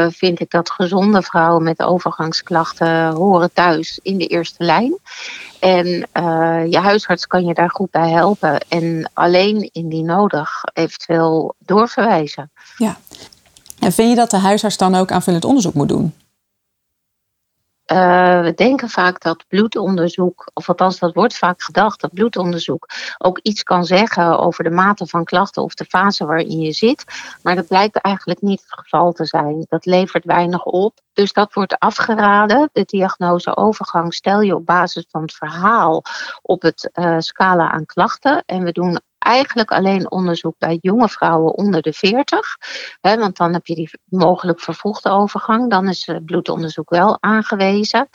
[0.08, 4.98] vind ik dat gezonde vrouwen met overgangsklachten horen thuis in de eerste lijn.
[5.58, 5.86] En
[6.70, 8.60] je huisarts kan je daar goed bij helpen.
[8.68, 12.50] En alleen indien nodig eventueel doorverwijzen.
[12.76, 12.96] Ja.
[13.78, 16.14] En vind je dat de huisarts dan ook aanvullend onderzoek moet doen?
[17.92, 23.38] Uh, we denken vaak dat bloedonderzoek, of althans dat wordt vaak gedacht, dat bloedonderzoek ook
[23.38, 27.04] iets kan zeggen over de mate van klachten of de fase waarin je zit.
[27.42, 29.66] Maar dat blijkt eigenlijk niet het geval te zijn.
[29.68, 31.00] Dat levert weinig op.
[31.12, 32.70] Dus dat wordt afgeraden.
[32.72, 36.02] De diagnose overgang stel je op basis van het verhaal
[36.42, 38.42] op het uh, scala aan klachten.
[38.46, 42.56] En we doen eigenlijk alleen onderzoek bij jonge vrouwen onder de 40.
[43.00, 45.70] Hè, want dan heb je die mogelijk vervroegde overgang.
[45.70, 48.08] Dan is bloedonderzoek wel aangewezen.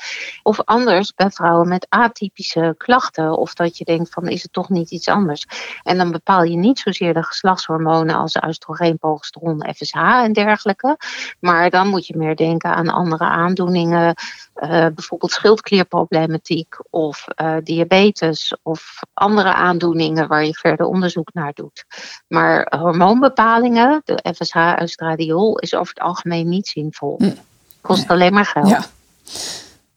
[0.44, 3.38] Of anders bij vrouwen met atypische klachten.
[3.38, 5.46] Of dat je denkt van is het toch niet iets anders.
[5.84, 10.98] En dan bepaal je niet zozeer de geslachtshormonen als oestrogeen, progesteron, FSH en dergelijke.
[11.39, 14.15] Maar dan moet je meer denken aan andere aandoeningen.
[14.56, 21.86] Uh, bijvoorbeeld schildklierproblematiek of uh, diabetes of andere aandoeningen waar je verder onderzoek naar doet.
[22.28, 27.16] Maar hormoonbepalingen, de FSH-estradiol, is over het algemeen niet zinvol.
[27.18, 27.36] Hm.
[27.82, 28.70] Kost alleen maar geld.
[28.70, 28.86] Ja.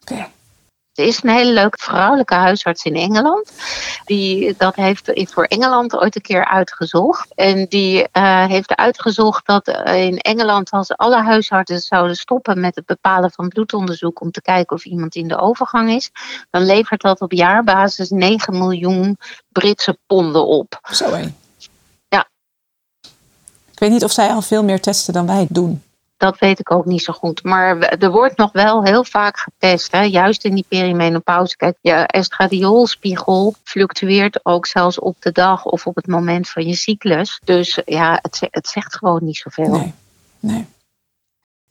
[0.00, 0.30] Okay.
[0.98, 3.52] Er is een hele leuke vrouwelijke huisarts in Engeland.
[4.04, 7.34] Die dat heeft voor Engeland ooit een keer uitgezocht.
[7.34, 12.86] En die uh, heeft uitgezocht dat in Engeland, als alle huisartsen zouden stoppen met het
[12.86, 16.10] bepalen van bloedonderzoek om te kijken of iemand in de overgang is,
[16.50, 20.80] dan levert dat op jaarbasis 9 miljoen Britse ponden op.
[20.90, 21.32] Zo hé.
[22.08, 22.28] Ja.
[23.72, 25.82] Ik weet niet of zij al veel meer testen dan wij doen
[26.18, 27.42] dat weet ik ook niet zo goed.
[27.42, 30.02] Maar er wordt nog wel heel vaak getest, hè?
[30.02, 31.56] juist in die perimenopauze.
[31.56, 36.74] Kijk, je estradiolspiegel fluctueert ook zelfs op de dag of op het moment van je
[36.74, 37.40] cyclus.
[37.44, 39.70] Dus ja, het, het zegt gewoon niet zoveel.
[39.70, 39.94] Nee,
[40.40, 40.66] nee.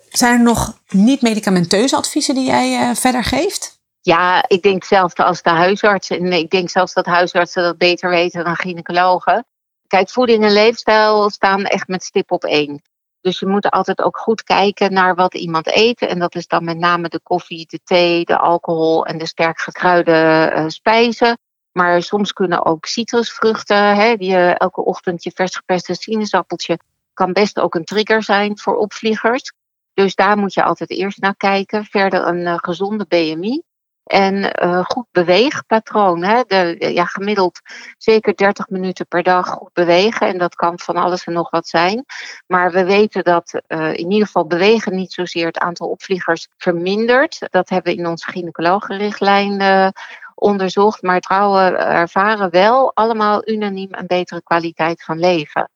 [0.10, 3.80] Zijn er nog niet-medicamenteuze adviezen die jij uh, verder geeft?
[4.02, 6.18] Ja, ik denk zelfs als de huisartsen.
[6.18, 9.46] En ik denk zelfs dat huisartsen dat beter weten dan gynaecologen.
[9.88, 12.82] Kijk, voeding en leefstijl staan echt met stip op één.
[13.28, 16.02] Dus je moet altijd ook goed kijken naar wat iemand eet.
[16.02, 19.60] En dat is dan met name de koffie, de thee, de alcohol en de sterk
[19.60, 21.38] gekruide uh, spijzen.
[21.72, 26.80] Maar soms kunnen ook citrusvruchten, hè, die elke ochtend je vers geperste sinaasappeltje,
[27.14, 29.52] kan best ook een trigger zijn voor opvliegers.
[29.94, 31.86] Dus daar moet je altijd eerst naar kijken.
[31.86, 33.62] Verder een uh, gezonde BMI.
[34.08, 36.24] En uh, goed beweegpatroon.
[36.24, 36.42] Hè?
[36.48, 37.60] De, ja, gemiddeld
[37.98, 40.28] zeker 30 minuten per dag goed bewegen.
[40.28, 42.06] En dat kan van alles en nog wat zijn.
[42.48, 47.48] Maar we weten dat uh, in ieder geval bewegen niet zozeer het aantal opvliegers vermindert.
[47.50, 49.88] Dat hebben we in onze gynaecologenrichtlijn uh,
[50.36, 51.02] onderzocht.
[51.02, 55.70] Maar vrouwen ervaren wel allemaal unaniem een betere kwaliteit van leven.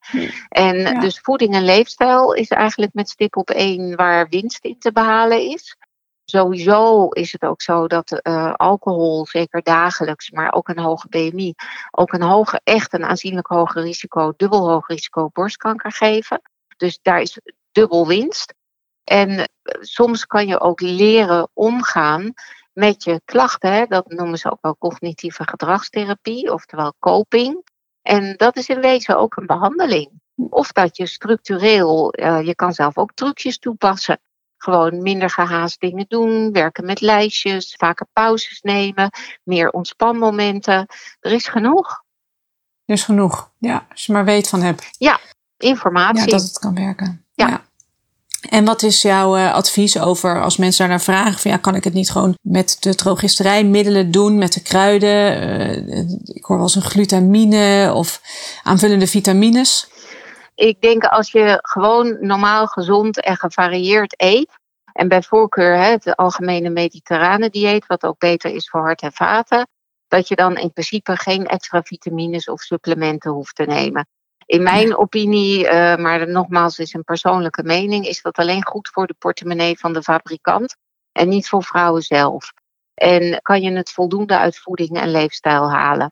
[0.50, 1.00] En ja.
[1.00, 5.50] dus voeding en leefstijl is eigenlijk met stip op één waar winst in te behalen
[5.50, 5.78] is.
[6.32, 11.54] Sowieso is het ook zo dat uh, alcohol, zeker dagelijks, maar ook een hoge BMI,
[11.92, 16.42] ook een hoge, echt een aanzienlijk hoger risico, dubbel hoog risico borstkanker geven.
[16.78, 17.40] Dus daar is
[17.72, 18.54] dubbel winst.
[19.04, 19.46] En uh,
[19.80, 22.34] soms kan je ook leren omgaan
[22.74, 23.74] met je klachten.
[23.74, 23.86] Hè?
[23.86, 27.68] Dat noemen ze ook wel cognitieve gedragstherapie, oftewel coping.
[28.02, 30.12] En dat is in wezen ook een behandeling.
[30.50, 34.20] Of dat je structureel, uh, je kan zelf ook trucjes toepassen
[34.62, 39.10] Gewoon minder gehaast dingen doen, werken met lijstjes, vaker pauzes nemen,
[39.44, 40.88] meer ontspanmomenten.
[41.20, 42.04] Er is genoeg.
[42.86, 44.88] Er is genoeg, ja, als je maar weet van hebt.
[44.98, 45.20] Ja,
[45.58, 46.26] informatie.
[46.26, 47.26] Ja, dat het kan werken.
[47.34, 47.62] Ja.
[48.50, 51.40] En wat is jouw uh, advies over als mensen daarnaar vragen?
[51.40, 55.44] Van, ja, kan ik het niet gewoon met de drogisterijmiddelen doen, met de kruiden?
[55.90, 58.22] Uh, ik hoor wel eens een glutamine of
[58.64, 59.90] aanvullende vitamines.
[60.62, 64.60] Ik denk als je gewoon normaal gezond en gevarieerd eet.
[64.94, 69.12] En bij voorkeur hè, het algemene mediterrane dieet, wat ook beter is voor hart en
[69.12, 69.68] vaten.
[70.08, 74.08] Dat je dan in principe geen extra vitamines of supplementen hoeft te nemen.
[74.46, 79.08] In mijn opinie, uh, maar nogmaals is een persoonlijke mening, is dat alleen goed voor
[79.08, 80.76] de portemonnee van de fabrikant
[81.12, 82.52] en niet voor vrouwen zelf.
[82.94, 86.12] En kan je het voldoende uit voeding en leefstijl halen.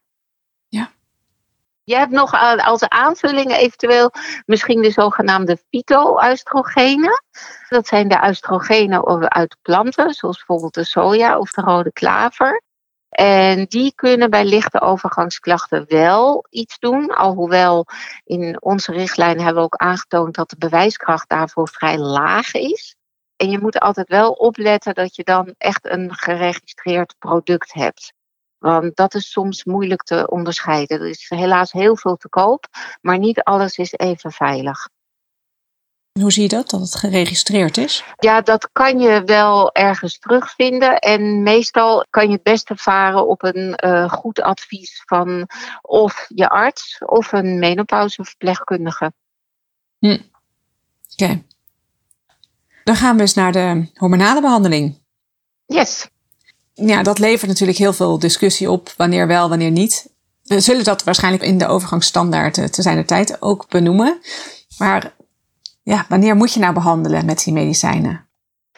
[1.90, 2.34] Je hebt nog
[2.66, 4.12] als aanvulling eventueel
[4.46, 7.24] misschien de zogenaamde fyto-oestrogenen.
[7.70, 12.62] Dat zijn de oestrogenen uit planten, zoals bijvoorbeeld de soja of de rode klaver.
[13.10, 17.08] En die kunnen bij lichte overgangsklachten wel iets doen.
[17.08, 17.86] Alhoewel
[18.24, 22.96] in onze richtlijn hebben we ook aangetoond dat de bewijskracht daarvoor vrij laag is.
[23.36, 28.14] En je moet altijd wel opletten dat je dan echt een geregistreerd product hebt.
[28.60, 31.00] Want dat is soms moeilijk te onderscheiden.
[31.00, 32.68] Er is helaas heel veel te koop,
[33.02, 34.88] maar niet alles is even veilig.
[36.20, 38.04] Hoe zie je dat, dat het geregistreerd is?
[38.18, 41.00] Ja, dat kan je wel ergens terugvinden.
[41.00, 45.48] En meestal kan je het beste varen op een uh, goed advies van
[45.82, 49.14] of je arts of een menopauzeverpleegkundige.
[50.00, 50.12] Hm.
[50.12, 50.22] Oké.
[51.14, 51.44] Okay.
[52.84, 55.02] Dan gaan we eens naar de hormonale behandeling.
[55.66, 56.10] Yes.
[56.82, 58.94] Ja, dat levert natuurlijk heel veel discussie op.
[58.98, 60.10] Wanneer wel, wanneer niet.
[60.44, 64.20] We zullen dat waarschijnlijk in de overgangsstandaard te zijn de tijd ook benoemen.
[64.78, 65.14] Maar
[65.84, 68.28] ja, wanneer moet je nou behandelen met die medicijnen?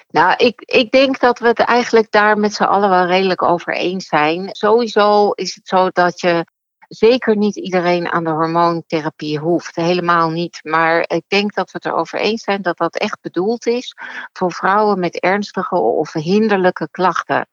[0.09, 3.75] Nou, ik, ik denk dat we het eigenlijk daar met z'n allen wel redelijk over
[3.75, 4.49] eens zijn.
[4.51, 6.45] Sowieso is het zo dat je
[6.87, 9.75] zeker niet iedereen aan de hormoontherapie hoeft.
[9.75, 10.59] Helemaal niet.
[10.63, 13.95] Maar ik denk dat we het erover eens zijn dat dat echt bedoeld is
[14.33, 17.47] voor vrouwen met ernstige of hinderlijke klachten.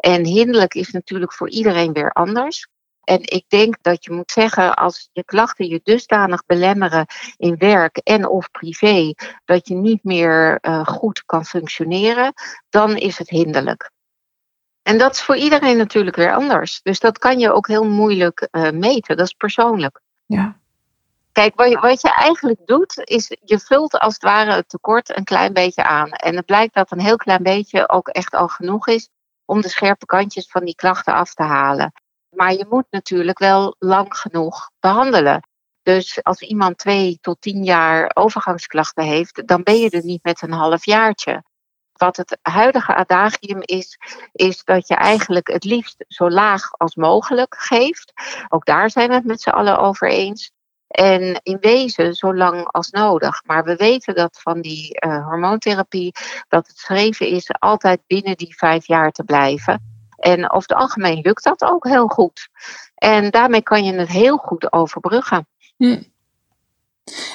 [0.00, 2.66] En hinderlijk is natuurlijk voor iedereen weer anders.
[3.04, 7.96] En ik denk dat je moet zeggen, als je klachten je dusdanig belemmeren in werk
[7.96, 12.32] en of privé, dat je niet meer uh, goed kan functioneren,
[12.68, 13.90] dan is het hinderlijk.
[14.82, 16.80] En dat is voor iedereen natuurlijk weer anders.
[16.82, 19.16] Dus dat kan je ook heel moeilijk uh, meten.
[19.16, 20.00] Dat is persoonlijk.
[20.26, 20.58] Ja.
[21.32, 25.16] Kijk, wat je, wat je eigenlijk doet, is je vult als het ware het tekort
[25.16, 26.10] een klein beetje aan.
[26.10, 29.08] En het blijkt dat een heel klein beetje ook echt al genoeg is
[29.50, 31.92] om de scherpe kantjes van die klachten af te halen.
[32.36, 35.48] Maar je moet natuurlijk wel lang genoeg behandelen.
[35.82, 40.42] Dus als iemand twee tot tien jaar overgangsklachten heeft, dan ben je er niet met
[40.42, 41.44] een half jaartje.
[41.92, 43.98] Wat het huidige adagium is,
[44.32, 48.12] is dat je eigenlijk het liefst zo laag als mogelijk geeft.
[48.48, 50.52] Ook daar zijn we het met z'n allen over eens.
[50.90, 53.42] En in wezen zo lang als nodig.
[53.44, 56.12] Maar we weten dat van die uh, hormoontherapie,
[56.48, 59.98] dat het schreven is altijd binnen die vijf jaar te blijven.
[60.16, 62.48] En over het algemeen lukt dat ook heel goed.
[62.94, 65.46] En daarmee kan je het heel goed overbruggen.
[65.76, 66.02] Hm.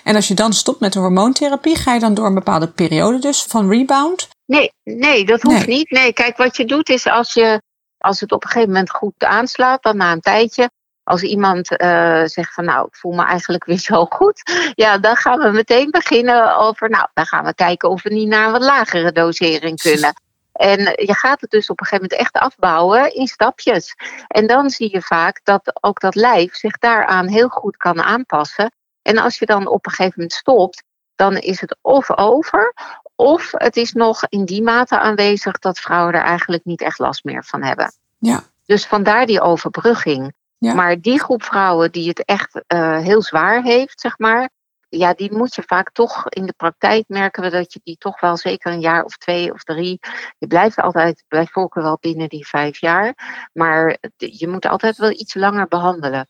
[0.04, 3.20] En als je dan stopt met de hormoontherapie, ga je dan door een bepaalde periode
[3.20, 4.28] dus van rebound?
[4.46, 5.90] Nee, nee dat hoeft niet.
[5.90, 7.62] Nee, kijk, wat je doet is als, je,
[7.98, 10.70] als het op een gegeven moment goed aanslaat, dan na een tijdje,
[11.06, 14.42] als iemand uh, zegt van nou, ik voel me eigenlijk weer zo goed.
[14.76, 18.28] Ja, dan gaan we meteen beginnen over, nou, dan gaan we kijken of we niet
[18.28, 20.14] naar een wat lagere dosering kunnen.
[20.52, 23.96] En je gaat het dus op een gegeven moment echt afbouwen in stapjes.
[24.28, 28.72] En dan zie je vaak dat ook dat lijf zich daaraan heel goed kan aanpassen.
[29.02, 30.84] En als je dan op een gegeven moment stopt,
[31.16, 32.74] dan is het of over,
[33.16, 37.24] of het is nog in die mate aanwezig dat vrouwen er eigenlijk niet echt last
[37.24, 37.94] meer van hebben.
[38.18, 38.44] Ja.
[38.66, 40.34] Dus vandaar die overbrugging.
[40.74, 44.50] Maar die groep vrouwen die het echt uh, heel zwaar heeft, zeg maar,
[44.98, 48.20] ja, die moet je vaak toch in de praktijk merken we dat je die toch
[48.20, 50.00] wel zeker een jaar of twee of drie.
[50.38, 53.14] Je blijft altijd bij voorkeur wel binnen die vijf jaar.
[53.54, 56.28] Maar je moet altijd wel iets langer behandelen.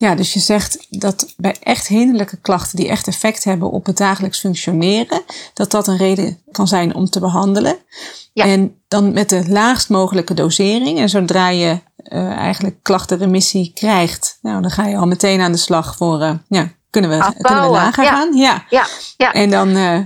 [0.00, 3.96] Ja, dus je zegt dat bij echt hinderlijke klachten die echt effect hebben op het
[3.96, 5.22] dagelijks functioneren,
[5.54, 7.76] dat dat een reden kan zijn om te behandelen.
[8.32, 8.44] Ja.
[8.44, 10.98] En dan met de laagst mogelijke dosering.
[10.98, 15.58] En zodra je uh, eigenlijk klachtenremissie krijgt, nou, dan ga je al meteen aan de
[15.58, 18.10] slag voor uh, ja, kunnen we, kunnen we lager ja.
[18.10, 18.36] gaan?
[18.36, 18.64] Ja.
[18.70, 18.86] Ja.
[19.16, 19.32] ja.
[19.32, 19.98] En dan uh,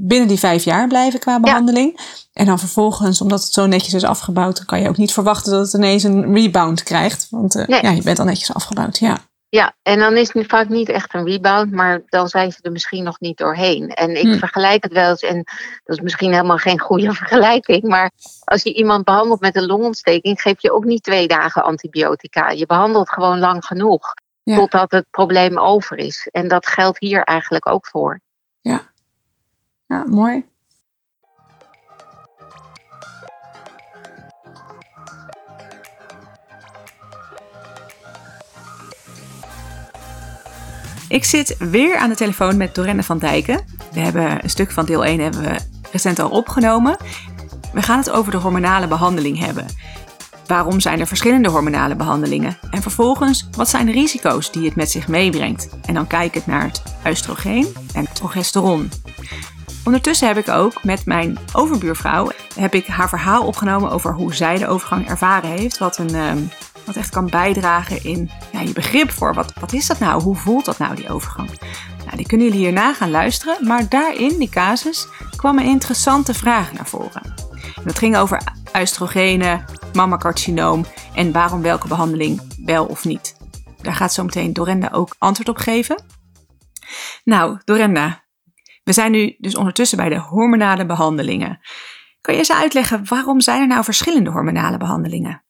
[0.00, 1.92] binnen die vijf jaar blijven qua behandeling.
[1.96, 2.02] Ja.
[2.32, 5.64] En dan vervolgens, omdat het zo netjes is afgebouwd, kan je ook niet verwachten dat
[5.64, 7.26] het ineens een rebound krijgt.
[7.30, 7.82] Want uh, nee.
[7.82, 8.98] ja, je bent al netjes afgebouwd.
[8.98, 9.18] Ja.
[9.48, 12.72] Ja, en dan is het vaak niet echt een rebound, maar dan zijn ze er
[12.72, 13.88] misschien nog niet doorheen.
[13.88, 14.38] En ik Hm.
[14.38, 15.36] vergelijk het wel eens, en
[15.84, 18.10] dat is misschien helemaal geen goede vergelijking, maar
[18.44, 22.50] als je iemand behandelt met een longontsteking, geef je ook niet twee dagen antibiotica.
[22.50, 24.56] Je behandelt gewoon lang genoeg, Ja.
[24.56, 26.28] totdat het probleem over is.
[26.32, 28.20] En dat geldt hier eigenlijk ook voor.
[29.90, 30.44] Ja, mooi.
[41.08, 43.64] Ik zit weer aan de telefoon met Dorenne van Dijken.
[43.92, 45.58] We hebben een stuk van deel 1 hebben we
[45.92, 46.96] recent al opgenomen.
[47.72, 49.66] We gaan het over de hormonale behandeling hebben.
[50.46, 52.58] Waarom zijn er verschillende hormonale behandelingen?
[52.70, 55.68] En vervolgens, wat zijn de risico's die het met zich meebrengt?
[55.84, 58.90] En dan kijk ik naar het oestrogeen en het progesteron.
[59.84, 64.58] Ondertussen heb ik ook met mijn overbuurvrouw heb ik haar verhaal opgenomen over hoe zij
[64.58, 65.78] de overgang ervaren heeft.
[65.78, 66.38] Wat, een, ehm,
[66.84, 70.22] wat echt kan bijdragen in ja, je begrip voor wat, wat is dat nou?
[70.22, 71.50] Hoe voelt dat nou, die overgang?
[72.04, 73.66] Nou, die kunnen jullie hierna gaan luisteren.
[73.66, 77.22] Maar daarin, die casus, kwamen interessante vragen naar voren.
[77.76, 78.42] En dat ging over
[78.80, 83.36] oestrogenen, mammacarcinoom en waarom welke behandeling wel of niet.
[83.82, 86.02] Daar gaat zo meteen Dorenda ook antwoord op geven.
[87.24, 88.24] Nou, Dorenda,
[88.90, 91.60] we zijn nu dus ondertussen bij de hormonale behandelingen.
[92.20, 95.44] Kan je eens uitleggen waarom zijn er nou verschillende hormonale behandelingen?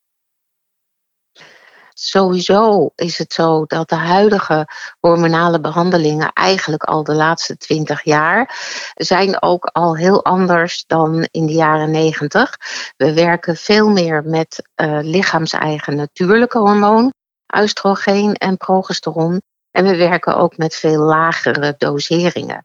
[1.94, 8.56] Sowieso is het zo dat de huidige hormonale behandelingen eigenlijk al de laatste twintig jaar
[8.94, 12.56] zijn ook al heel anders dan in de jaren negentig.
[12.96, 17.12] We werken veel meer met uh, lichaams-eigen natuurlijke hormoon,
[17.56, 19.40] oestrogeen en progesteron.
[19.70, 22.62] En we werken ook met veel lagere doseringen.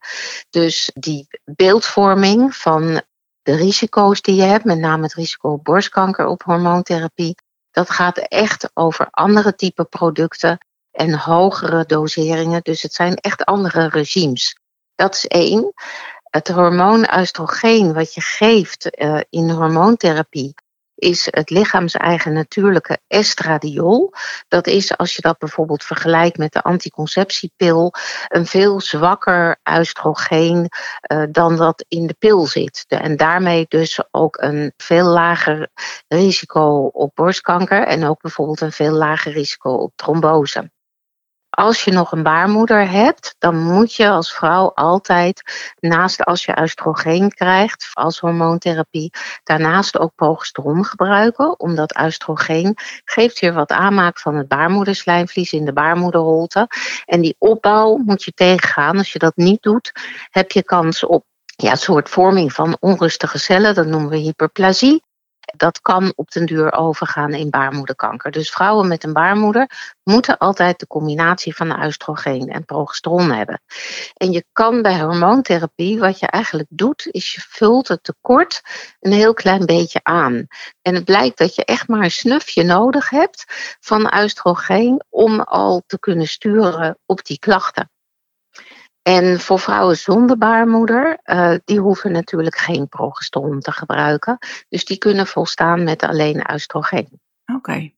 [0.50, 3.02] Dus die beeldvorming van
[3.42, 7.36] de risico's die je hebt, met name het risico op borstkanker op hormoontherapie,
[7.72, 10.58] dat gaat echt over andere type producten
[10.92, 12.62] en hogere doseringen.
[12.62, 14.58] Dus het zijn echt andere regimes.
[14.96, 15.74] Dat is één.
[16.30, 20.54] Het hormoon oestrogeen wat je geeft uh, in hormoontherapie
[20.96, 24.14] is het lichaams-eigen natuurlijke estradiol.
[24.48, 27.94] Dat is, als je dat bijvoorbeeld vergelijkt met de anticonceptiepil,
[28.28, 30.70] een veel zwakker oestrogeen
[31.12, 32.86] uh, dan dat in de pil zit.
[32.88, 35.70] En daarmee dus ook een veel lager
[36.08, 40.74] risico op borstkanker en ook bijvoorbeeld een veel lager risico op trombose.
[41.56, 45.42] Als je nog een baarmoeder hebt, dan moet je als vrouw altijd,
[45.80, 49.12] naast als je oestrogeen krijgt als hormoontherapie,
[49.44, 51.60] daarnaast ook progesteron gebruiken.
[51.60, 56.68] Omdat oestrogeen geeft weer wat aanmaak van het baarmoederslijmvlies in de baarmoederholte.
[57.06, 58.98] En die opbouw moet je tegengaan.
[58.98, 59.92] Als je dat niet doet,
[60.30, 63.76] heb je kans op ja, een soort vorming van onrustige cellen.
[63.76, 65.04] Dat noemen we hyperplasie.
[65.58, 68.32] Dat kan op den duur overgaan in baarmoederkanker.
[68.32, 73.62] Dus vrouwen met een baarmoeder moeten altijd de combinatie van oestrogeen en progesteron hebben.
[74.14, 78.62] En je kan bij hormoontherapie, wat je eigenlijk doet, is je vult het tekort
[79.00, 80.48] een heel klein beetje aan.
[80.82, 83.46] En het blijkt dat je echt maar een snufje nodig hebt
[83.80, 87.90] van oestrogeen om al te kunnen sturen op die klachten.
[89.08, 94.38] En voor vrouwen zonder baarmoeder, uh, die hoeven natuurlijk geen progesteron te gebruiken.
[94.70, 97.22] Dus die kunnen volstaan met alleen oestrogeen.
[97.46, 97.58] Oké.
[97.58, 97.96] Okay.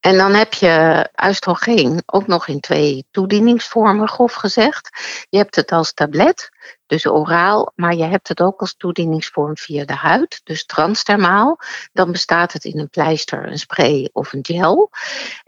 [0.00, 4.90] En dan heb je oestrogeen ook nog in twee toedieningsvormen, grof gezegd.
[5.28, 6.50] Je hebt het als tablet,
[6.86, 11.58] dus oraal, maar je hebt het ook als toedieningsvorm via de huid, dus transdermaal.
[11.92, 14.90] Dan bestaat het in een pleister, een spray of een gel.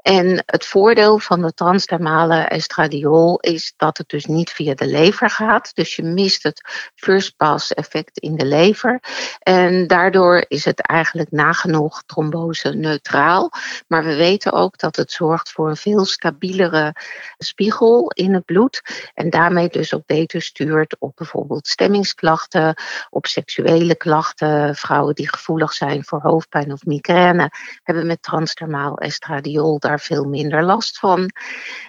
[0.02, 5.30] En het voordeel van de transdermale estradiol is dat het dus niet via de lever
[5.30, 5.74] gaat.
[5.74, 9.00] Dus je mist het first pass effect in de lever.
[9.38, 13.50] En daardoor is het eigenlijk nagenoeg trombose neutraal.
[13.86, 16.94] Maar we weten ook dat het zorgt voor een veel stabielere
[17.38, 18.82] spiegel in het bloed.
[19.14, 22.74] En daarmee dus ook beter stuurt bijvoorbeeld stemmingsklachten,
[23.10, 24.74] op seksuele klachten.
[24.74, 27.50] Vrouwen die gevoelig zijn voor hoofdpijn of migraine
[27.82, 31.30] hebben met transdermaal estradiol daar veel minder last van.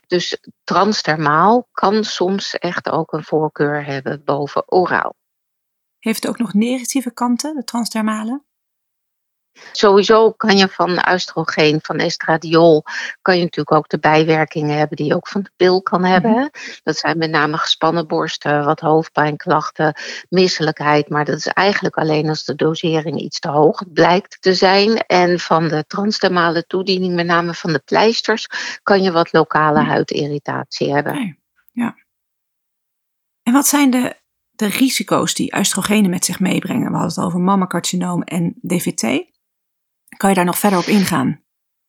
[0.07, 5.15] Dus transdermaal kan soms echt ook een voorkeur hebben boven oraal.
[5.99, 8.43] Heeft het ook nog negatieve kanten, de transdermale?
[9.71, 12.83] Sowieso kan je van oestrogeen, van estradiol,
[13.21, 16.31] kan je natuurlijk ook de bijwerkingen hebben die je ook van de pil kan hebben.
[16.31, 16.49] Mm-hmm.
[16.83, 19.93] Dat zijn met name gespannen borsten, wat hoofdpijnklachten,
[20.29, 21.09] misselijkheid.
[21.09, 24.97] Maar dat is eigenlijk alleen als de dosering iets te hoog blijkt te zijn.
[24.97, 28.47] En van de transdermale toediening, met name van de pleisters,
[28.83, 31.13] kan je wat lokale huidirritatie hebben.
[31.13, 31.37] Okay.
[31.71, 31.95] Ja.
[33.43, 34.15] En wat zijn de,
[34.49, 36.91] de risico's die oestrogenen met zich meebrengen?
[36.91, 39.28] We hadden het over mammacarcinoom en DVT.
[40.17, 41.41] Kan je daar nog verder op ingaan?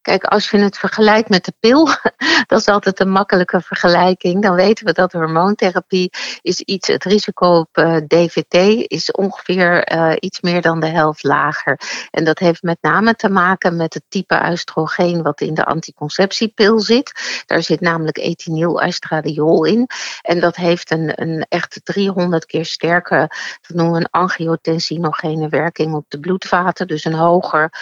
[0.03, 1.89] Kijk, als je het vergelijkt met de pil,
[2.47, 4.43] dat is altijd een makkelijke vergelijking.
[4.43, 6.11] Dan weten we dat hormoontherapie
[6.43, 8.55] is iets, het risico op uh, eh, DVT
[8.91, 11.81] is ongeveer uh, iets meer dan de helft lager.
[12.11, 16.81] En dat heeft met name te maken met het type oestrogeen wat in de anticonceptiepil
[16.81, 17.43] zit.
[17.47, 19.89] Daar zit namelijk ethinylestradiol in.
[20.23, 23.19] En dat heeft een, een echt 300 keer sterker,
[23.67, 26.87] dat noemen we een angiotensinogene werking op de bloedvaten.
[26.87, 27.73] Dus een hoger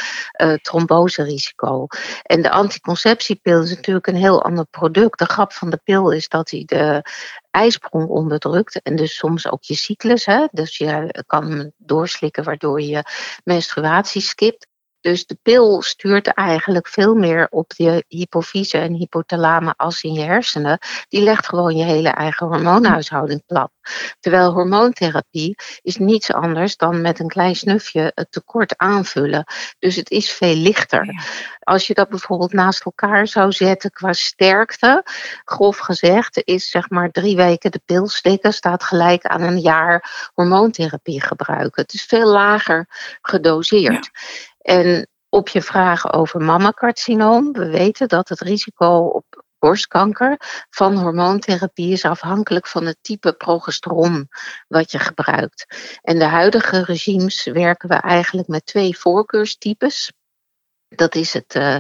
[0.42, 1.86] uh, tromboserisico.
[2.22, 5.18] En de anticonceptiepil is natuurlijk een heel ander product.
[5.18, 7.02] De grap van de pil is dat hij de
[7.50, 10.24] ijsprong onderdrukt en dus soms ook je cyclus.
[10.24, 10.46] Hè?
[10.50, 13.02] Dus je kan hem doorslikken waardoor je
[13.44, 14.66] menstruatie skipt.
[15.08, 20.22] Dus de pil stuurt eigenlijk veel meer op je hypofyse en hypothalame als in je
[20.22, 20.78] hersenen.
[21.08, 23.70] Die legt gewoon je hele eigen hormoonhuishouding plat.
[24.20, 29.44] Terwijl hormoontherapie is niets anders dan met een klein snufje het tekort aanvullen.
[29.78, 31.24] Dus het is veel lichter.
[31.60, 35.04] Als je dat bijvoorbeeld naast elkaar zou zetten qua sterkte,
[35.44, 40.30] grof gezegd, is zeg maar drie weken de pil steken staat gelijk aan een jaar
[40.34, 41.82] hormoontherapie gebruiken.
[41.82, 42.86] Het is veel lager
[43.20, 44.10] gedoseerd.
[44.68, 50.36] En op je vraag over mammacarcinoom, we weten dat het risico op borstkanker
[50.70, 54.28] van hormoontherapie is afhankelijk van het type progesteron
[54.66, 55.66] wat je gebruikt.
[56.02, 60.12] En de huidige regimes werken we eigenlijk met twee voorkeurstypes.
[60.88, 61.76] Dat is het uh.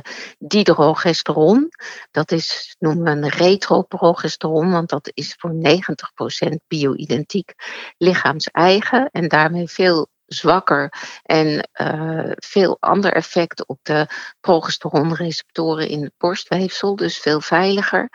[2.10, 7.54] Dat is, noemen we een retroprogesteron, want dat is voor 90% bio-identiek
[7.98, 14.06] lichaams-eigen en daarmee veel zwakker en uh, veel ander effect op de
[14.40, 18.10] progesteronreceptoren in het borstweefsel, dus veel veiliger.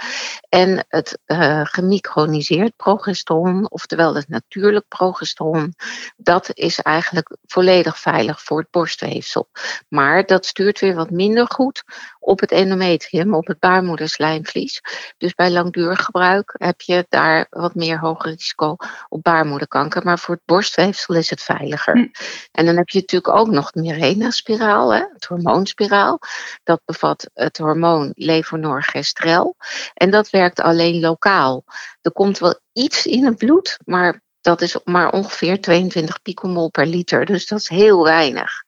[0.49, 5.75] En het uh, gemicroniseerd progesteron, oftewel het natuurlijk progesteron,
[6.17, 9.49] dat is eigenlijk volledig veilig voor het borstweefsel.
[9.87, 11.83] Maar dat stuurt weer wat minder goed
[12.25, 14.81] op het endometrium, op het baarmoederslijmvlies.
[15.17, 18.75] Dus bij langdurig gebruik heb je daar wat meer hoger risico
[19.09, 20.03] op baarmoederkanker.
[20.03, 21.93] Maar voor het borstweefsel is het veiliger.
[21.93, 22.07] Hm.
[22.51, 26.19] En dan heb je natuurlijk ook nog de Mirena-spiraal, het hormoonspiraal.
[26.63, 29.55] Dat bevat het hormoon levonorgestrel.
[29.93, 31.63] En dat werkt alleen lokaal.
[32.01, 36.85] Er komt wel iets in het bloed, maar dat is maar ongeveer 22 picomol per
[36.85, 37.25] liter.
[37.25, 38.63] Dus dat is heel weinig.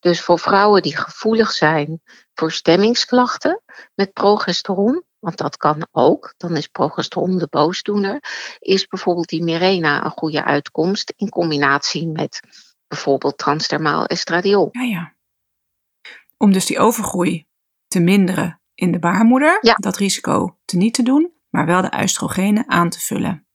[0.00, 2.00] Dus voor vrouwen die gevoelig zijn
[2.34, 3.62] voor stemmingsklachten
[3.94, 8.22] met progesteron, want dat kan ook, dan is progesteron de boosdoener,
[8.58, 12.40] is bijvoorbeeld die Mirena een goede uitkomst in combinatie met
[12.88, 14.68] bijvoorbeeld transdermaal estradiol.
[14.72, 15.14] Ja, ja.
[16.36, 17.46] Om dus die overgroei
[17.86, 19.74] te minderen in de baarmoeder, ja.
[19.74, 23.45] dat risico te niet te doen, maar wel de oestrogenen aan te vullen.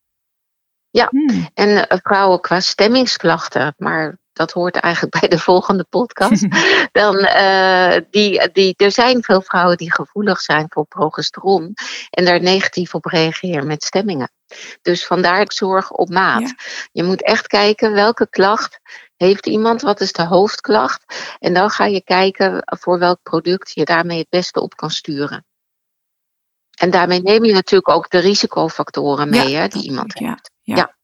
[0.91, 1.49] Ja, hmm.
[1.53, 6.47] en uh, vrouwen qua stemmingsklachten, maar dat hoort eigenlijk bij de volgende podcast.
[6.91, 11.73] dan, uh, die, die, er zijn veel vrouwen die gevoelig zijn voor progesteron
[12.09, 14.31] en daar negatief op reageren met stemmingen.
[14.81, 16.53] Dus vandaar zorg op maat.
[16.91, 18.79] Je moet echt kijken welke klacht
[19.15, 21.35] heeft iemand, wat is de hoofdklacht?
[21.39, 25.45] En dan ga je kijken voor welk product je daarmee het beste op kan sturen.
[26.77, 30.50] En daarmee neem je natuurlijk ook de risicofactoren mee hè, die iemand heeft.
[30.75, 30.95] Ja.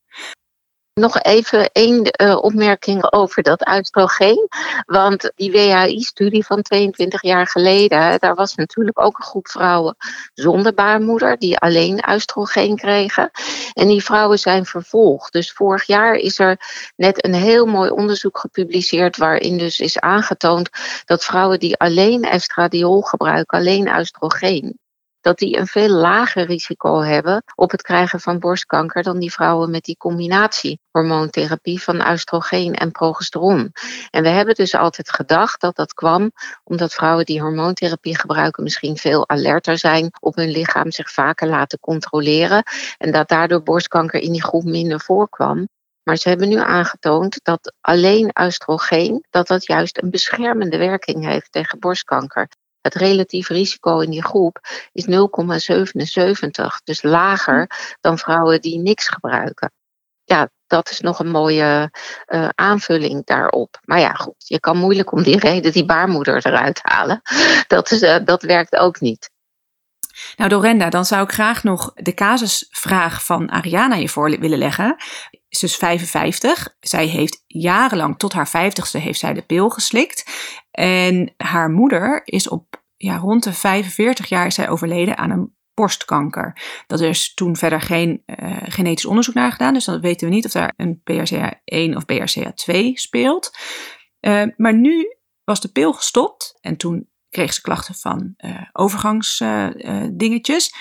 [0.98, 4.48] Nog even één uh, opmerking over dat oestrogeen.
[4.86, 9.96] Want die WHI-studie van 22 jaar geleden, daar was natuurlijk ook een groep vrouwen
[10.34, 13.32] zonder baarmoeder die alleen oestrogeen kregen.
[13.74, 15.32] En die vrouwen zijn vervolgd.
[15.32, 16.60] Dus vorig jaar is er
[16.96, 20.70] net een heel mooi onderzoek gepubliceerd waarin dus is aangetoond
[21.06, 24.80] dat vrouwen die alleen estradiol gebruiken, alleen oestrogeen,
[25.28, 29.72] dat die een veel lager risico hebben op het krijgen van borstkanker dan die vrouwen
[29.72, 33.74] met die combinatie hormoontherapie van oestrogeen en progesteron.
[34.10, 36.32] En we hebben dus altijd gedacht dat dat kwam
[36.64, 41.80] omdat vrouwen die hormoontherapie gebruiken misschien veel alerter zijn op hun lichaam, zich vaker laten
[41.80, 42.64] controleren
[42.98, 45.68] en dat daardoor borstkanker in die groep minder voorkwam.
[46.04, 51.52] Maar ze hebben nu aangetoond dat alleen oestrogeen dat dat juist een beschermende werking heeft
[51.52, 52.48] tegen borstkanker.
[52.88, 54.60] Het relatief risico in die groep
[54.92, 55.12] is 0,77,
[56.84, 57.70] dus lager
[58.02, 59.72] dan vrouwen die niks gebruiken.
[60.24, 61.92] Ja, dat is nog een mooie
[62.28, 63.80] uh, aanvulling daarop.
[63.84, 67.22] Maar ja, goed, je kan moeilijk om die reden die baarmoeder eruit halen.
[67.68, 69.30] Dat, is, uh, dat werkt ook niet.
[70.36, 74.96] Nou, Dorenda, dan zou ik graag nog de casusvraag van Ariana je voor willen leggen.
[75.50, 76.76] Ze is 55.
[76.80, 80.26] Zij heeft jarenlang, tot haar 50ste, heeft zij de pil geslikt.
[80.80, 85.56] En haar moeder is op ja, rond de 45 jaar is zij overleden aan een
[85.74, 86.62] borstkanker.
[86.88, 90.46] Dat is toen verder geen uh, genetisch onderzoek naar gedaan, dus dan weten we niet
[90.46, 93.58] of daar een BRCA1 of BRCA2 speelt.
[94.22, 100.74] Uh, maar nu was de pil gestopt en toen kreeg ze klachten van uh, overgangsdingetjes.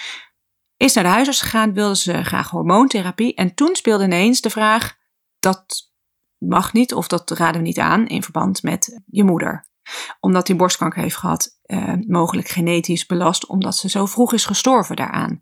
[0.77, 3.35] is naar de huisarts gegaan, wilde ze graag hormoontherapie.
[3.35, 4.97] En toen speelde ineens de vraag:
[5.39, 5.93] dat
[6.39, 9.75] mag niet of dat raden we niet aan in verband met je moeder
[10.21, 14.97] omdat hij borstkanker heeft gehad, uh, mogelijk genetisch belast, omdat ze zo vroeg is gestorven
[14.97, 15.39] daaraan.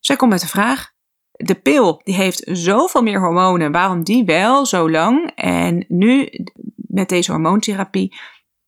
[0.00, 0.92] Zij komt met de vraag:
[1.30, 5.30] de pil die heeft zoveel meer hormonen, waarom die wel zo lang?
[5.34, 6.28] En nu
[6.74, 8.16] met deze hormoontherapie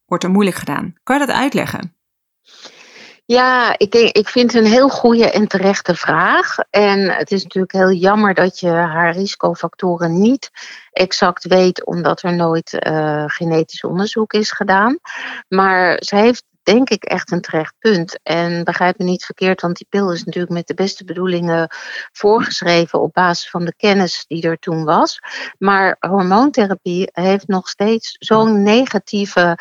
[0.04, 0.94] wordt er moeilijk gedaan.
[1.02, 1.97] Kan je dat uitleggen?
[3.30, 6.56] Ja, ik, ik vind het een heel goede en terechte vraag.
[6.70, 10.50] En het is natuurlijk heel jammer dat je haar risicofactoren niet
[10.92, 14.98] exact weet, omdat er nooit uh, genetisch onderzoek is gedaan.
[15.48, 18.18] Maar ze heeft denk ik echt een terecht punt.
[18.22, 21.68] En begrijp me niet verkeerd, want die pil is natuurlijk met de beste bedoelingen
[22.12, 25.18] voorgeschreven op basis van de kennis die er toen was.
[25.58, 29.58] Maar hormoontherapie heeft nog steeds zo'n negatieve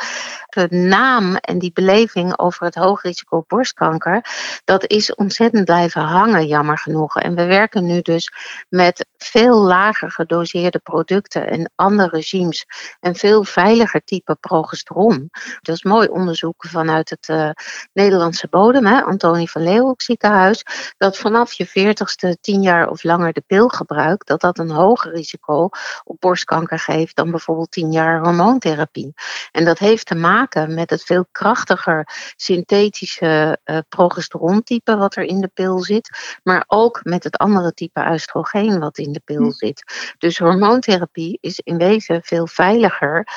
[0.69, 4.25] naam en die beleving over het hoogrisico borstkanker.
[4.63, 7.19] Dat is ontzettend blijven hangen, jammer genoeg.
[7.19, 8.31] En we werken nu dus
[8.69, 12.65] met veel lager gedoseerde producten en andere regimes
[12.99, 15.29] en veel veiliger type progesteron.
[15.61, 17.49] Dat is mooi onderzoek vanuit het uh,
[17.93, 20.63] Nederlandse bodem, hè, Antonie van Leeuwenhoek ziekenhuis,
[20.97, 25.11] dat vanaf je 40ste 10 jaar of langer de pil gebruikt, dat dat een hoger
[25.11, 25.69] risico
[26.03, 29.13] op borstkanker geeft dan bijvoorbeeld 10 jaar hormoontherapie.
[29.51, 35.41] En dat heeft te maken met het veel krachtiger synthetische uh, progesterontype wat er in
[35.41, 39.51] de pil zit, maar ook met het andere type oestrogeen wat in de pil hm.
[39.51, 39.83] zit.
[40.17, 43.27] Dus hormoontherapie is in wezen veel veiliger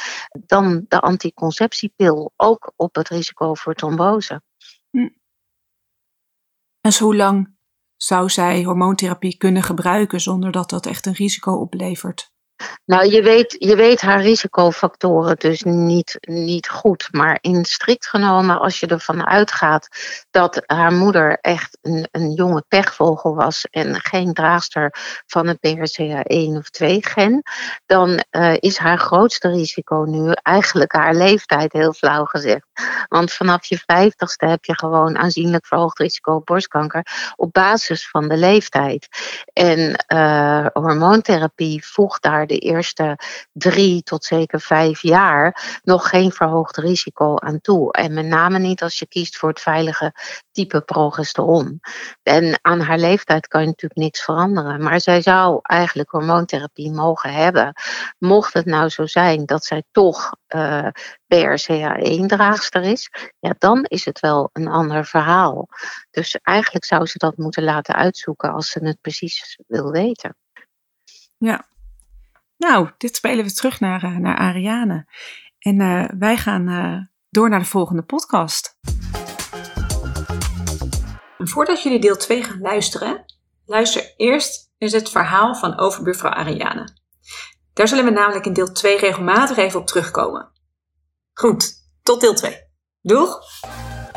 [0.46, 4.42] dan de anticonceptiepil, ook op het risico voor trombose.
[4.90, 5.08] Hm.
[6.80, 7.56] En hoe lang
[7.96, 12.32] zou zij hormoontherapie kunnen gebruiken zonder dat dat echt een risico oplevert?
[12.84, 17.08] Nou, je weet, je weet haar risicofactoren dus niet, niet goed.
[17.10, 19.88] Maar in strikt genomen, als je ervan uitgaat
[20.30, 24.94] dat haar moeder echt een, een jonge pechvogel was en geen draagster
[25.26, 27.42] van het BRCA1 of 2 gen,
[27.86, 32.66] dan uh, is haar grootste risico nu eigenlijk haar leeftijd, heel flauw gezegd.
[33.08, 37.06] Want vanaf je vijftigste heb je gewoon aanzienlijk verhoogd risico op borstkanker
[37.36, 39.08] op basis van de leeftijd.
[39.52, 43.18] En uh, hormoontherapie voegt daar de eerste
[43.52, 47.92] drie tot zeker vijf jaar nog geen verhoogd risico aan toe.
[47.92, 50.14] En met name niet als je kiest voor het veilige
[50.52, 51.80] type progesteron.
[52.22, 54.82] En aan haar leeftijd kan je natuurlijk niks veranderen.
[54.82, 57.72] Maar zij zou eigenlijk hormoontherapie mogen hebben.
[58.18, 60.88] Mocht het nou zo zijn dat zij toch uh,
[61.34, 65.68] BRCA1-draagster is, ja, dan is het wel een ander verhaal.
[66.10, 70.36] Dus eigenlijk zou ze dat moeten laten uitzoeken als ze het precies wil weten.
[71.36, 71.69] Ja,
[72.60, 75.06] nou, dit spelen we terug naar, uh, naar Ariane.
[75.58, 76.96] En uh, wij gaan uh,
[77.30, 78.78] door naar de volgende podcast.
[81.38, 83.24] Voordat jullie deel 2 gaan luisteren,
[83.66, 86.98] luister eerst eens het verhaal van overbuurvrouw Ariane.
[87.72, 90.50] Daar zullen we namelijk in deel 2 regelmatig even op terugkomen.
[91.32, 92.56] Goed, tot deel 2.
[93.02, 93.40] Doeg!